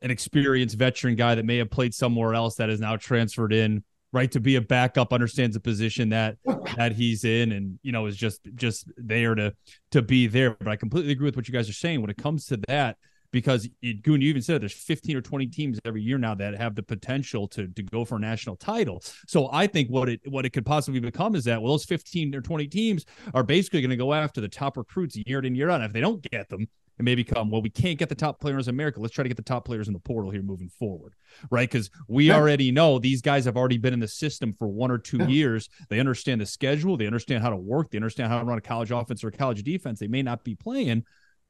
[0.01, 3.83] an experienced veteran guy that may have played somewhere else that is now transferred in
[4.13, 4.31] right?
[4.31, 6.37] To be a backup, understands the position that
[6.77, 9.53] that he's in, and you know is just just there to
[9.91, 10.51] to be there.
[10.51, 12.97] But I completely agree with what you guys are saying when it comes to that
[13.31, 16.55] because it, Goon, you even said there's 15 or 20 teams every year now that
[16.55, 19.01] have the potential to to go for a national title.
[19.27, 22.35] So I think what it what it could possibly become is that well, those 15
[22.35, 25.69] or 20 teams are basically going to go after the top recruits year in year
[25.69, 25.81] out.
[25.81, 26.67] And if they don't get them,
[26.99, 28.99] it may become well, we can't get the top players in America.
[28.99, 31.13] Let's try to get the top players in the portal here moving forward,
[31.49, 31.69] right?
[31.69, 32.35] Because we yeah.
[32.35, 35.27] already know these guys have already been in the system for one or two yeah.
[35.27, 35.69] years.
[35.89, 36.97] They understand the schedule.
[36.97, 37.91] They understand how to work.
[37.91, 39.99] They understand how to run a college offense or a college defense.
[39.99, 41.03] They may not be playing.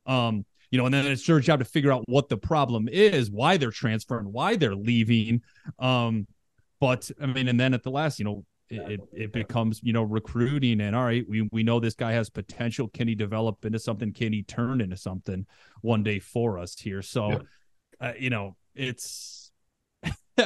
[0.05, 3.29] Um, you know, and then it's your job to figure out what the problem is,
[3.29, 5.41] why they're transferring, why they're leaving.
[5.79, 6.27] Um,
[6.79, 10.03] but I mean, and then at the last, you know, it, it becomes you know
[10.03, 12.87] recruiting and all right we, we know this guy has potential.
[12.87, 14.13] Can he develop into something?
[14.13, 15.45] Can he turn into something
[15.81, 17.01] one day for us here?
[17.01, 17.37] So yeah.
[17.99, 19.51] uh, you know it's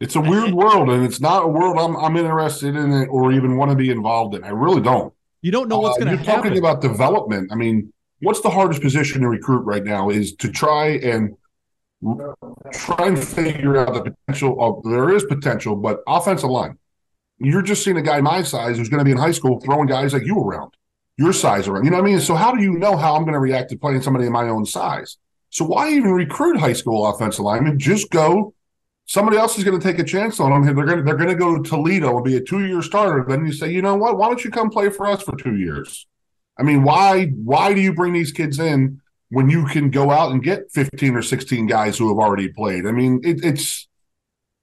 [0.00, 3.32] it's a weird world and it's not a world I'm, I'm interested in it or
[3.32, 4.44] even want to be involved in.
[4.44, 5.12] I really don't.
[5.40, 6.42] You don't know what's uh, going to happen.
[6.42, 7.50] talking about development.
[7.52, 11.36] I mean what's the hardest position to recruit right now is to try and
[12.72, 16.78] try and figure out the potential of there is potential, but offensive line.
[17.44, 19.86] You're just seeing a guy my size who's going to be in high school throwing
[19.86, 20.72] guys like you around,
[21.16, 21.84] your size around.
[21.84, 22.20] You know what I mean?
[22.20, 24.48] So how do you know how I'm going to react to playing somebody in my
[24.48, 25.16] own size?
[25.50, 27.78] So why even recruit high school offensive linemen?
[27.78, 28.54] Just go.
[29.06, 30.64] Somebody else is going to take a chance on them.
[30.64, 33.24] They're going to, they're going to go to Toledo and be a two year starter.
[33.28, 34.16] Then you say, you know what?
[34.16, 36.06] Why don't you come play for us for two years?
[36.58, 39.00] I mean, why why do you bring these kids in
[39.30, 42.86] when you can go out and get 15 or 16 guys who have already played?
[42.86, 43.88] I mean, it, it's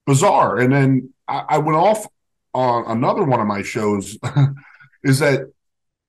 [0.05, 0.57] bizarre.
[0.57, 2.07] And then I, I went off
[2.53, 4.17] on another one of my shows
[5.03, 5.51] is that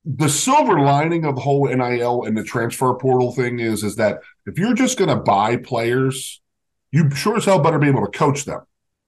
[0.04, 4.20] the silver lining of the whole NIL and the transfer portal thing is is that
[4.46, 6.40] if you're just going to buy players,
[6.90, 8.60] you sure as hell better be able to coach them.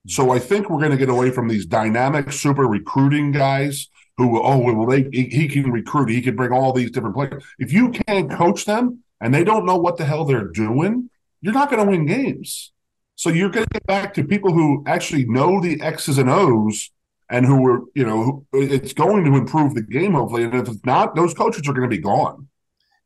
[0.06, 4.40] So I think we're going to get away from these dynamic super recruiting guys who
[4.42, 7.90] oh well they he can recruit he can bring all these different players if you
[7.90, 11.08] can't coach them and they don't know what the hell they're doing
[11.40, 12.72] you're not going to win games
[13.16, 16.90] so you're going to get back to people who actually know the x's and o's
[17.32, 20.84] and who were, you know it's going to improve the game hopefully and if it's
[20.84, 22.46] not those coaches are going to be gone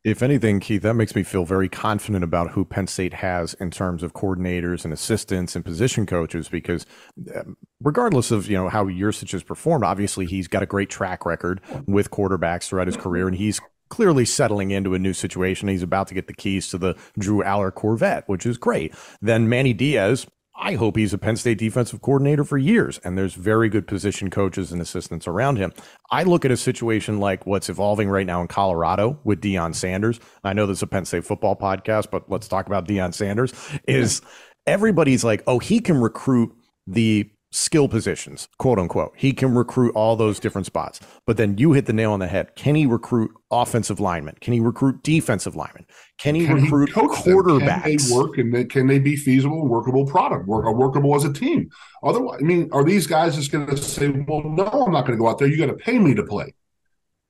[0.07, 3.71] if anything, Keith, that makes me feel very confident about who Penn State has in
[3.71, 6.85] terms of coordinators and assistants and position coaches, because
[7.35, 11.25] um, regardless of, you know, how Yurcich has performed, obviously he's got a great track
[11.25, 13.59] record with quarterbacks throughout his career, and he's
[13.89, 15.67] clearly settling into a new situation.
[15.67, 18.93] He's about to get the keys to the Drew Allar Corvette, which is great.
[19.21, 20.25] Then Manny Diaz,
[20.59, 24.29] I hope he's a Penn State defensive coordinator for years, and there's very good position
[24.31, 25.71] coaches and assistants around him.
[26.09, 30.19] I look at a situation like what's evolving right now in Colorado with Deion Sanders.
[30.43, 33.53] I know this is a Penn State football podcast, but let's talk about Deion Sanders.
[33.87, 34.21] Is
[34.65, 36.53] everybody's like, oh, he can recruit
[36.87, 39.13] the skill positions, quote unquote.
[39.15, 40.99] He can recruit all those different spots.
[41.25, 42.55] But then you hit the nail on the head.
[42.55, 44.35] Can he recruit offensive linemen?
[44.41, 45.85] Can he recruit defensive linemen?
[46.17, 47.83] Can he can recruit he quarterbacks?
[47.83, 51.23] Can they work and they, can they be feasible, workable product, work, uh, workable as
[51.23, 51.69] a team?
[52.03, 55.17] Otherwise, I mean, are these guys just going to say, "Well, no, I'm not going
[55.17, 55.47] to go out there.
[55.47, 56.53] You got to pay me to play,"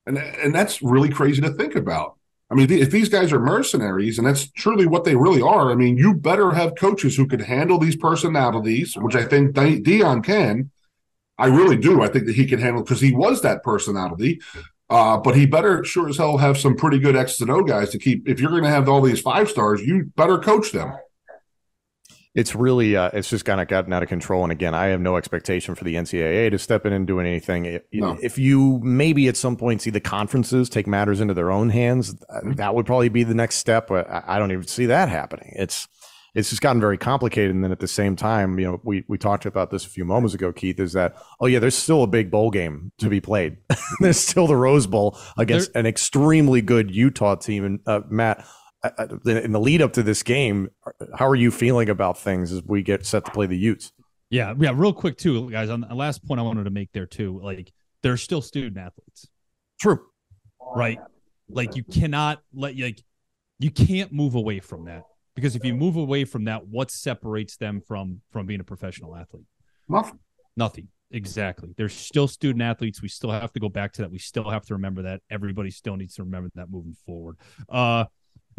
[0.06, 2.17] and and that's really crazy to think about.
[2.50, 5.76] I mean, if these guys are mercenaries, and that's truly what they really are, I
[5.76, 10.72] mean, you better have coaches who can handle these personalities, which I think Deion can.
[11.38, 12.02] I really do.
[12.02, 14.40] I think that he can handle because he was that personality.
[14.90, 17.90] Uh, but he better sure as hell have some pretty good X and O guys
[17.90, 18.28] to keep.
[18.28, 20.94] If you're going to have all these five stars, you better coach them
[22.38, 24.44] it's really uh, it's just kind of gotten out of control.
[24.44, 27.80] And again, I have no expectation for the NCAA to step in and doing anything.
[27.92, 28.16] No.
[28.22, 32.14] If you maybe at some point see the conferences take matters into their own hands,
[32.14, 32.52] mm-hmm.
[32.54, 33.88] that would probably be the next step.
[33.88, 35.52] But I don't even see that happening.
[35.56, 35.88] It's
[36.36, 37.56] it's just gotten very complicated.
[37.56, 40.06] And then at the same time, you know, we we talked about this a few
[40.06, 43.20] moments ago, Keith, is that oh yeah, there's still a big bowl game to be
[43.20, 43.58] played.
[44.00, 47.66] there's still the Rose Bowl against there, an extremely good Utah team.
[47.66, 48.46] And uh, Matt,
[49.26, 50.70] in the lead up to this game,
[51.18, 53.92] how are you feeling about things as we get set to play the Utes?
[54.30, 54.72] Yeah, yeah.
[54.76, 55.70] Real quick too, guys.
[55.70, 57.72] On the last point I wanted to make there too, like
[58.04, 59.28] they're still student athletes.
[59.80, 60.02] True.
[60.76, 61.00] Right.
[61.50, 63.02] Like you cannot let like
[63.60, 65.04] you can't move away from that
[65.36, 69.16] because if you move away from that, what separates them from from being a professional
[69.16, 69.46] athlete?
[69.88, 70.20] Nothing.
[70.58, 70.88] Nothing.
[71.12, 71.74] Exactly.
[71.78, 73.02] They're still student athletes.
[73.02, 74.12] We still have to go back to that.
[74.12, 75.22] We still have to remember that.
[75.30, 77.38] Everybody still needs to remember that moving forward.
[77.70, 78.06] Uh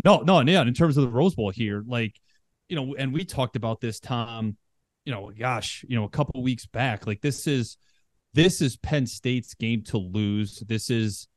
[0.04, 0.62] no, no, yeah.
[0.62, 2.14] In terms of the Rose Bowl here, like,
[2.68, 4.56] you know, and we talked about this, Tom,
[5.04, 7.06] you know, gosh, you know, a couple weeks back.
[7.06, 7.76] Like this is
[8.34, 10.62] this is Penn State's game to lose.
[10.68, 11.28] This is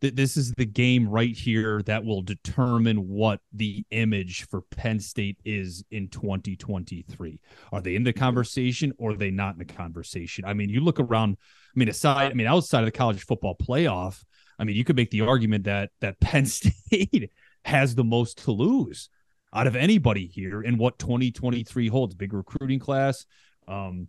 [0.00, 5.00] th- this is the game right here that will determine what the image for Penn
[5.00, 7.40] State is in 2023.
[7.72, 10.44] Are they in the conversation or are they not in the conversation?
[10.44, 11.38] I mean, you look around,
[11.74, 14.22] I mean, aside, I mean, outside of the college football playoff,
[14.58, 17.30] I mean, you could make the argument that that Penn State
[17.64, 19.08] has the most to lose
[19.54, 22.14] out of anybody here in what 2023 holds.
[22.14, 23.26] Big recruiting class.
[23.68, 24.08] Um,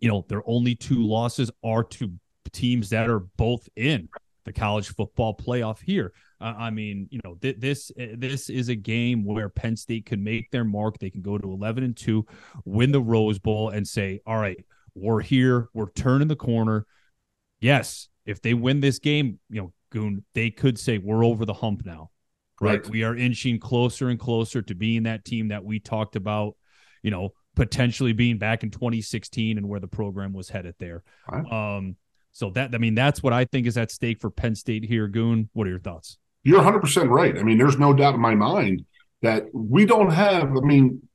[0.00, 2.12] you know, their only two losses are to
[2.52, 4.08] teams that are both in
[4.44, 6.12] the college football playoff here.
[6.40, 10.50] I mean, you know, th- this this is a game where Penn State can make
[10.50, 10.98] their mark.
[10.98, 12.26] They can go to 11 and 2,
[12.64, 14.58] win the Rose Bowl and say, "All right,
[14.96, 15.68] we're here.
[15.72, 16.84] We're turning the corner."
[17.60, 21.54] Yes, if they win this game, you know, Goon, they could say we're over the
[21.54, 22.10] hump now.
[22.62, 22.82] Right?
[22.82, 22.90] right?
[22.90, 26.56] We are inching closer and closer to being that team that we talked about,
[27.02, 31.02] you know, potentially being back in 2016 and where the program was headed there.
[31.30, 31.76] Right.
[31.76, 31.96] Um
[32.32, 35.08] so that I mean that's what I think is at stake for Penn State here.
[35.08, 36.18] Goon, what are your thoughts?
[36.44, 37.36] You're 100 percent right.
[37.38, 38.84] I mean, there's no doubt in my mind
[39.22, 40.56] that we don't have.
[40.56, 41.08] I mean,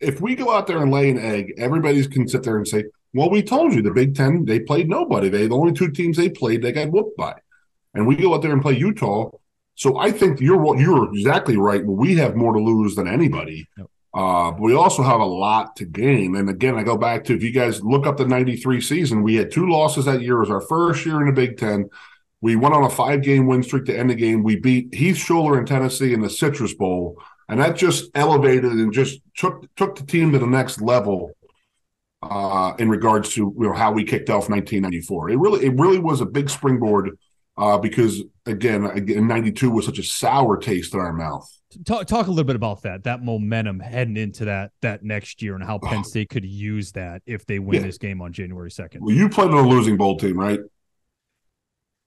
[0.00, 2.84] if we go out there and lay an egg, everybody can sit there and say,
[3.14, 5.28] "Well, we told you the Big Ten they played nobody.
[5.28, 7.34] They the only two teams they played they got whooped by,"
[7.94, 9.30] and we go out there and play Utah.
[9.76, 11.84] So I think you're you're exactly right.
[11.84, 13.68] We have more to lose than anybody.
[13.76, 13.86] Yep.
[14.14, 16.36] Uh, but we also have a lot to gain.
[16.36, 19.34] And again, I go back to if you guys look up the 93 season, we
[19.34, 20.38] had two losses that year.
[20.38, 21.90] It was our first year in the Big Ten.
[22.40, 24.42] We went on a five game win streak to end the game.
[24.42, 27.22] We beat Heath Shuler in Tennessee in the Citrus Bowl.
[27.50, 31.32] And that just elevated and just took took the team to the next level
[32.22, 35.30] uh, in regards to you know, how we kicked off 1994.
[35.30, 37.18] It really it really was a big springboard
[37.56, 41.50] uh, because again, again, 92 was such a sour taste in our mouth.
[41.84, 45.54] Talk talk a little bit about that that momentum heading into that that next year
[45.54, 47.86] and how Penn State could use that if they win yeah.
[47.86, 49.02] this game on January second.
[49.04, 50.60] Well, you played on a losing bowl team, right?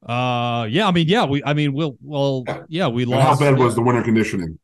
[0.03, 0.87] Uh, yeah.
[0.87, 1.25] I mean, yeah.
[1.25, 2.63] We, I mean, we'll, well, yeah.
[2.69, 3.41] yeah we and lost.
[3.41, 4.57] How bad was the winter conditioning?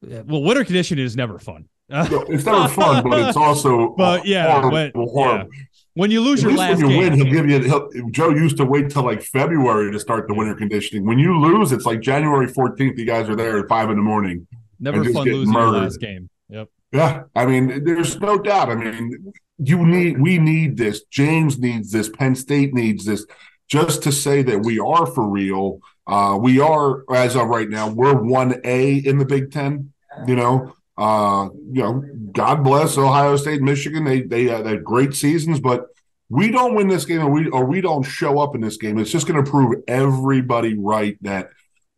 [0.00, 1.68] Well, winter conditioning is never fun.
[1.88, 5.50] it's never fun, but it's also but yeah, horrible, when, horrible.
[5.52, 5.64] yeah.
[5.94, 7.60] When you lose At your last when you game, win, he'll give you.
[7.60, 11.04] He'll, Joe used to wait till like February to start the winter conditioning.
[11.04, 12.98] When you lose, it's like January fourteenth.
[12.98, 14.46] You guys are there at five in the morning.
[14.80, 15.72] Never fun losing murdered.
[15.72, 16.28] your last game.
[16.48, 16.68] Yep.
[16.92, 18.68] Yeah, I mean, there's no doubt.
[18.68, 21.04] I mean, you need, we need this.
[21.04, 22.10] James needs this.
[22.10, 23.24] Penn State needs this.
[23.68, 25.80] Just to say that we are for real.
[26.06, 29.92] Uh, we are, as of right now, we're one A in the Big Ten.
[30.26, 34.04] You know, uh, you know, God bless Ohio State, Michigan.
[34.04, 35.86] They they, uh, had great seasons, but
[36.28, 38.98] we don't win this game or we or we don't show up in this game.
[38.98, 41.50] It's just going to prove everybody right that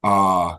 [0.03, 0.57] uh,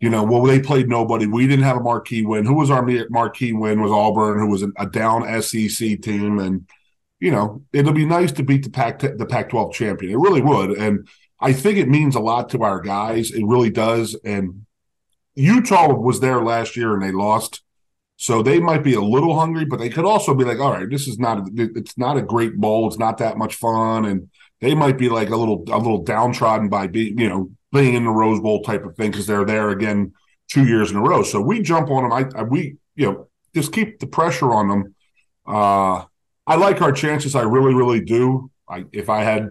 [0.00, 1.26] you know, well, they played nobody.
[1.26, 2.44] We didn't have a marquee win.
[2.44, 3.80] Who was our marquee win?
[3.80, 6.68] Was Auburn, who was a down SEC team, and
[7.20, 10.12] you know, it'll be nice to beat the Pac the Pac-12 champion.
[10.12, 11.06] It really would, and
[11.42, 13.32] I think it means a lot to our guys.
[13.32, 14.16] It really does.
[14.24, 14.64] And
[15.34, 17.62] Utah was there last year and they lost.
[18.22, 20.88] So they might be a little hungry, but they could also be like, all right,
[20.88, 22.86] this is not it's not a great bowl.
[22.86, 24.04] It's not that much fun.
[24.04, 27.94] And they might be like a little a little downtrodden by being, you know, being
[27.94, 30.12] in the Rose Bowl type of thing because they're there again
[30.48, 31.24] two years in a row.
[31.24, 32.12] So we jump on them.
[32.12, 34.94] I, I we you know just keep the pressure on them.
[35.44, 36.04] Uh,
[36.46, 37.34] I like our chances.
[37.34, 38.52] I really, really do.
[38.68, 39.48] I if I had,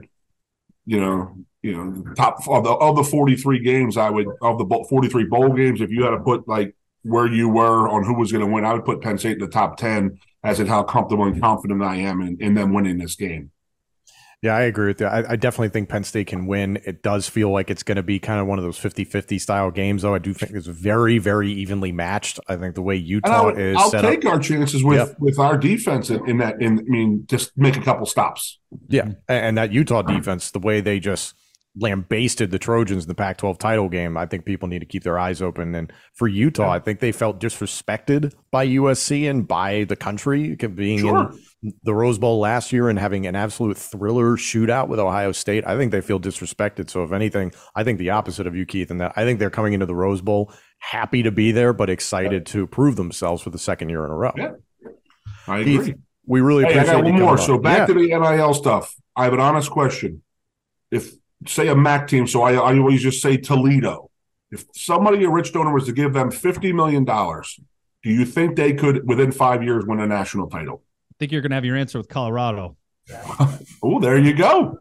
[0.85, 4.59] you know, you know, top of the of the forty three games, I would of
[4.59, 5.81] the forty three bowl games.
[5.81, 8.65] If you had to put like where you were on who was going to win,
[8.65, 11.83] I would put Penn State in the top 10 as in how comfortable and confident
[11.83, 13.51] I am in, in them winning this game.
[14.41, 15.05] Yeah, I agree with you.
[15.05, 16.81] I, I, definitely think Penn State can win.
[16.83, 19.37] It does feel like it's going to be kind of one of those 50 50
[19.37, 20.15] style games, though.
[20.15, 22.39] I do think it's very, very evenly matched.
[22.47, 23.77] I think the way Utah I'll, is.
[23.77, 25.15] I'll take up, our chances with, yep.
[25.19, 26.59] with our defense in, in that.
[26.59, 28.59] In, I mean, just make a couple stops.
[28.87, 29.11] Yeah.
[29.27, 31.35] And that Utah defense, the way they just
[31.77, 34.17] lambasted the Trojans in the Pac 12 title game.
[34.17, 35.73] I think people need to keep their eyes open.
[35.73, 40.99] And for Utah, I think they felt disrespected by USC and by the country, being
[40.99, 41.31] sure.
[41.63, 45.65] in the Rose Bowl last year and having an absolute thriller shootout with Ohio State.
[45.65, 46.89] I think they feel disrespected.
[46.89, 49.49] So, if anything, I think the opposite of you, Keith, and that I think they're
[49.49, 53.51] coming into the Rose Bowl happy to be there, but excited to prove themselves for
[53.51, 54.33] the second year in a row.
[54.35, 54.51] Yeah.
[55.47, 55.95] I Keith, agree.
[56.25, 57.37] We really hey, appreciate I got one more.
[57.37, 57.85] So, back yeah.
[57.85, 58.93] to the NIL stuff.
[59.15, 60.23] I have an honest question.
[60.89, 61.13] If
[61.47, 64.09] say a MAC team, so I, I always just say Toledo.
[64.51, 68.73] If somebody, a rich donor, was to give them $50 million, do you think they
[68.73, 70.83] could, within five years, win a national title?
[71.11, 72.75] I think you're going to have your answer with Colorado.
[73.83, 74.79] oh, there you go.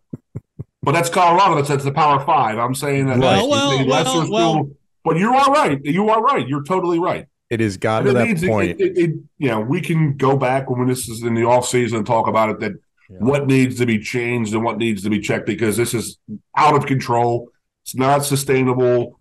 [0.83, 1.57] but that's Colorado.
[1.57, 2.59] That's, that's the Power Five.
[2.59, 4.71] I'm saying that well, well, well, well,
[5.05, 5.81] but you are right.
[5.85, 6.47] You are right.
[6.47, 7.27] You're totally right.
[7.49, 8.81] It has gotten to that point.
[8.81, 11.67] It, it, it, you know, we can go back when this is in the off
[11.67, 12.61] season and talk about it.
[12.61, 12.73] That
[13.11, 13.19] yeah.
[13.19, 16.19] what needs to be changed and what needs to be checked because this is
[16.57, 17.49] out of control.
[17.85, 19.19] It's not sustainable.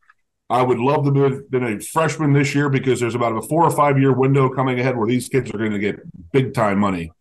[0.49, 3.63] I would love to have been a freshman this year because there's about a four
[3.63, 5.99] or five year window coming ahead where these kids are going to get
[6.31, 7.11] big time money.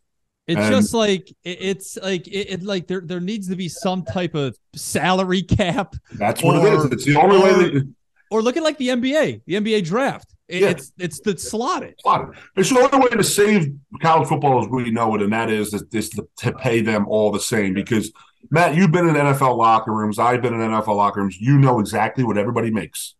[0.46, 4.02] It's and, just like it's like it, it, like there there needs to be some
[4.02, 5.94] type of salary cap.
[6.12, 6.84] That's what or, it is.
[6.86, 7.52] It's the only or, way.
[7.70, 7.94] That,
[8.30, 10.34] or look at like the NBA, the NBA draft.
[10.48, 10.68] It, yeah.
[10.70, 11.94] It's it's the slotted.
[12.00, 12.36] Slotted.
[12.56, 15.74] It's the only way to save college football as we know it, and that is
[15.92, 17.74] is to pay them all the same.
[17.74, 18.10] Because
[18.50, 20.18] Matt, you've been in NFL locker rooms.
[20.18, 21.36] I've been in NFL locker rooms.
[21.38, 23.14] You know exactly what everybody makes.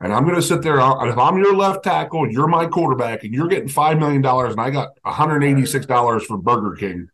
[0.00, 0.78] And I'm going to sit there.
[0.78, 4.24] And if I'm your left tackle and you're my quarterback and you're getting $5 million
[4.24, 7.08] and I got $186 for Burger King,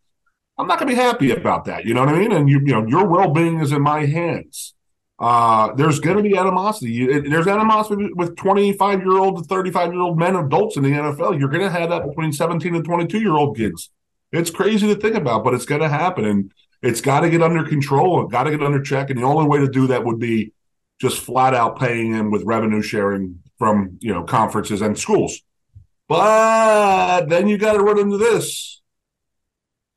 [0.59, 1.87] I'm not going to be happy about that.
[1.87, 2.33] You know what I mean?
[2.33, 4.74] And you, you know, your well being is in my hands.
[5.19, 7.07] Uh, there's going to be animosity.
[7.21, 11.39] There's animosity with 25 year old to 35 year old men, adults in the NFL.
[11.39, 13.91] You're going to have that between 17 and 22 year old kids.
[14.33, 16.25] It's crazy to think about, but it's going to happen.
[16.25, 16.53] And
[16.83, 18.27] it's got to get under control.
[18.27, 19.11] Got to get under check.
[19.11, 20.53] And the only way to do that would be
[21.01, 25.41] just flat out paying him with revenue sharing from you know conferences and schools.
[26.09, 28.83] But then you got to run into this.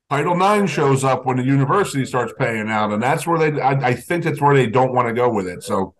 [0.09, 3.59] Title IX shows up when the university starts paying out, and that's where they.
[3.59, 5.63] I, I think that's where they don't want to go with it.
[5.63, 5.95] So,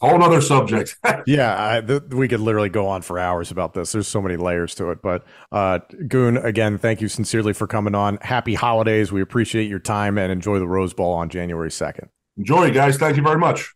[0.00, 0.96] whole other subject.
[1.26, 3.90] yeah, I, th- we could literally go on for hours about this.
[3.90, 5.02] There's so many layers to it.
[5.02, 8.18] But uh, Goon, again, thank you sincerely for coming on.
[8.22, 9.10] Happy holidays.
[9.10, 12.10] We appreciate your time and enjoy the Rose Bowl on January second.
[12.36, 12.96] Enjoy, guys.
[12.96, 13.74] Thank you very much.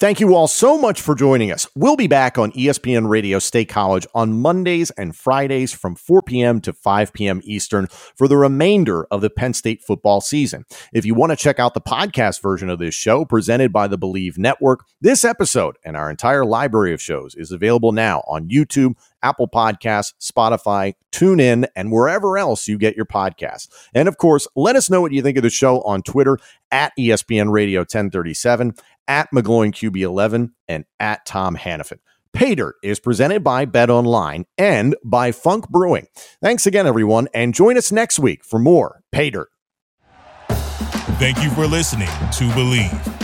[0.00, 1.68] Thank you all so much for joining us.
[1.76, 6.60] We'll be back on ESPN Radio State College on Mondays and Fridays from 4 p.m.
[6.62, 7.40] to 5 p.m.
[7.44, 10.64] Eastern for the remainder of the Penn State football season.
[10.92, 13.96] If you want to check out the podcast version of this show presented by the
[13.96, 18.96] Bleav Network, this episode and our entire library of shows is available now on YouTube,
[19.24, 23.68] Apple Podcasts, Spotify, TuneIn, and wherever else you get your podcasts.
[23.94, 26.38] And of course, let us know what you think of the show on Twitter
[26.70, 28.74] at ESPN Radio 1037
[29.08, 31.98] at McGloin and at Tom Hannafin.
[32.34, 36.08] Dirt is presented by Bet Online and by Funk Brewing.
[36.42, 39.48] Thanks again, everyone, and join us next week for more Dirt.
[41.18, 43.23] Thank you for listening to Bleav.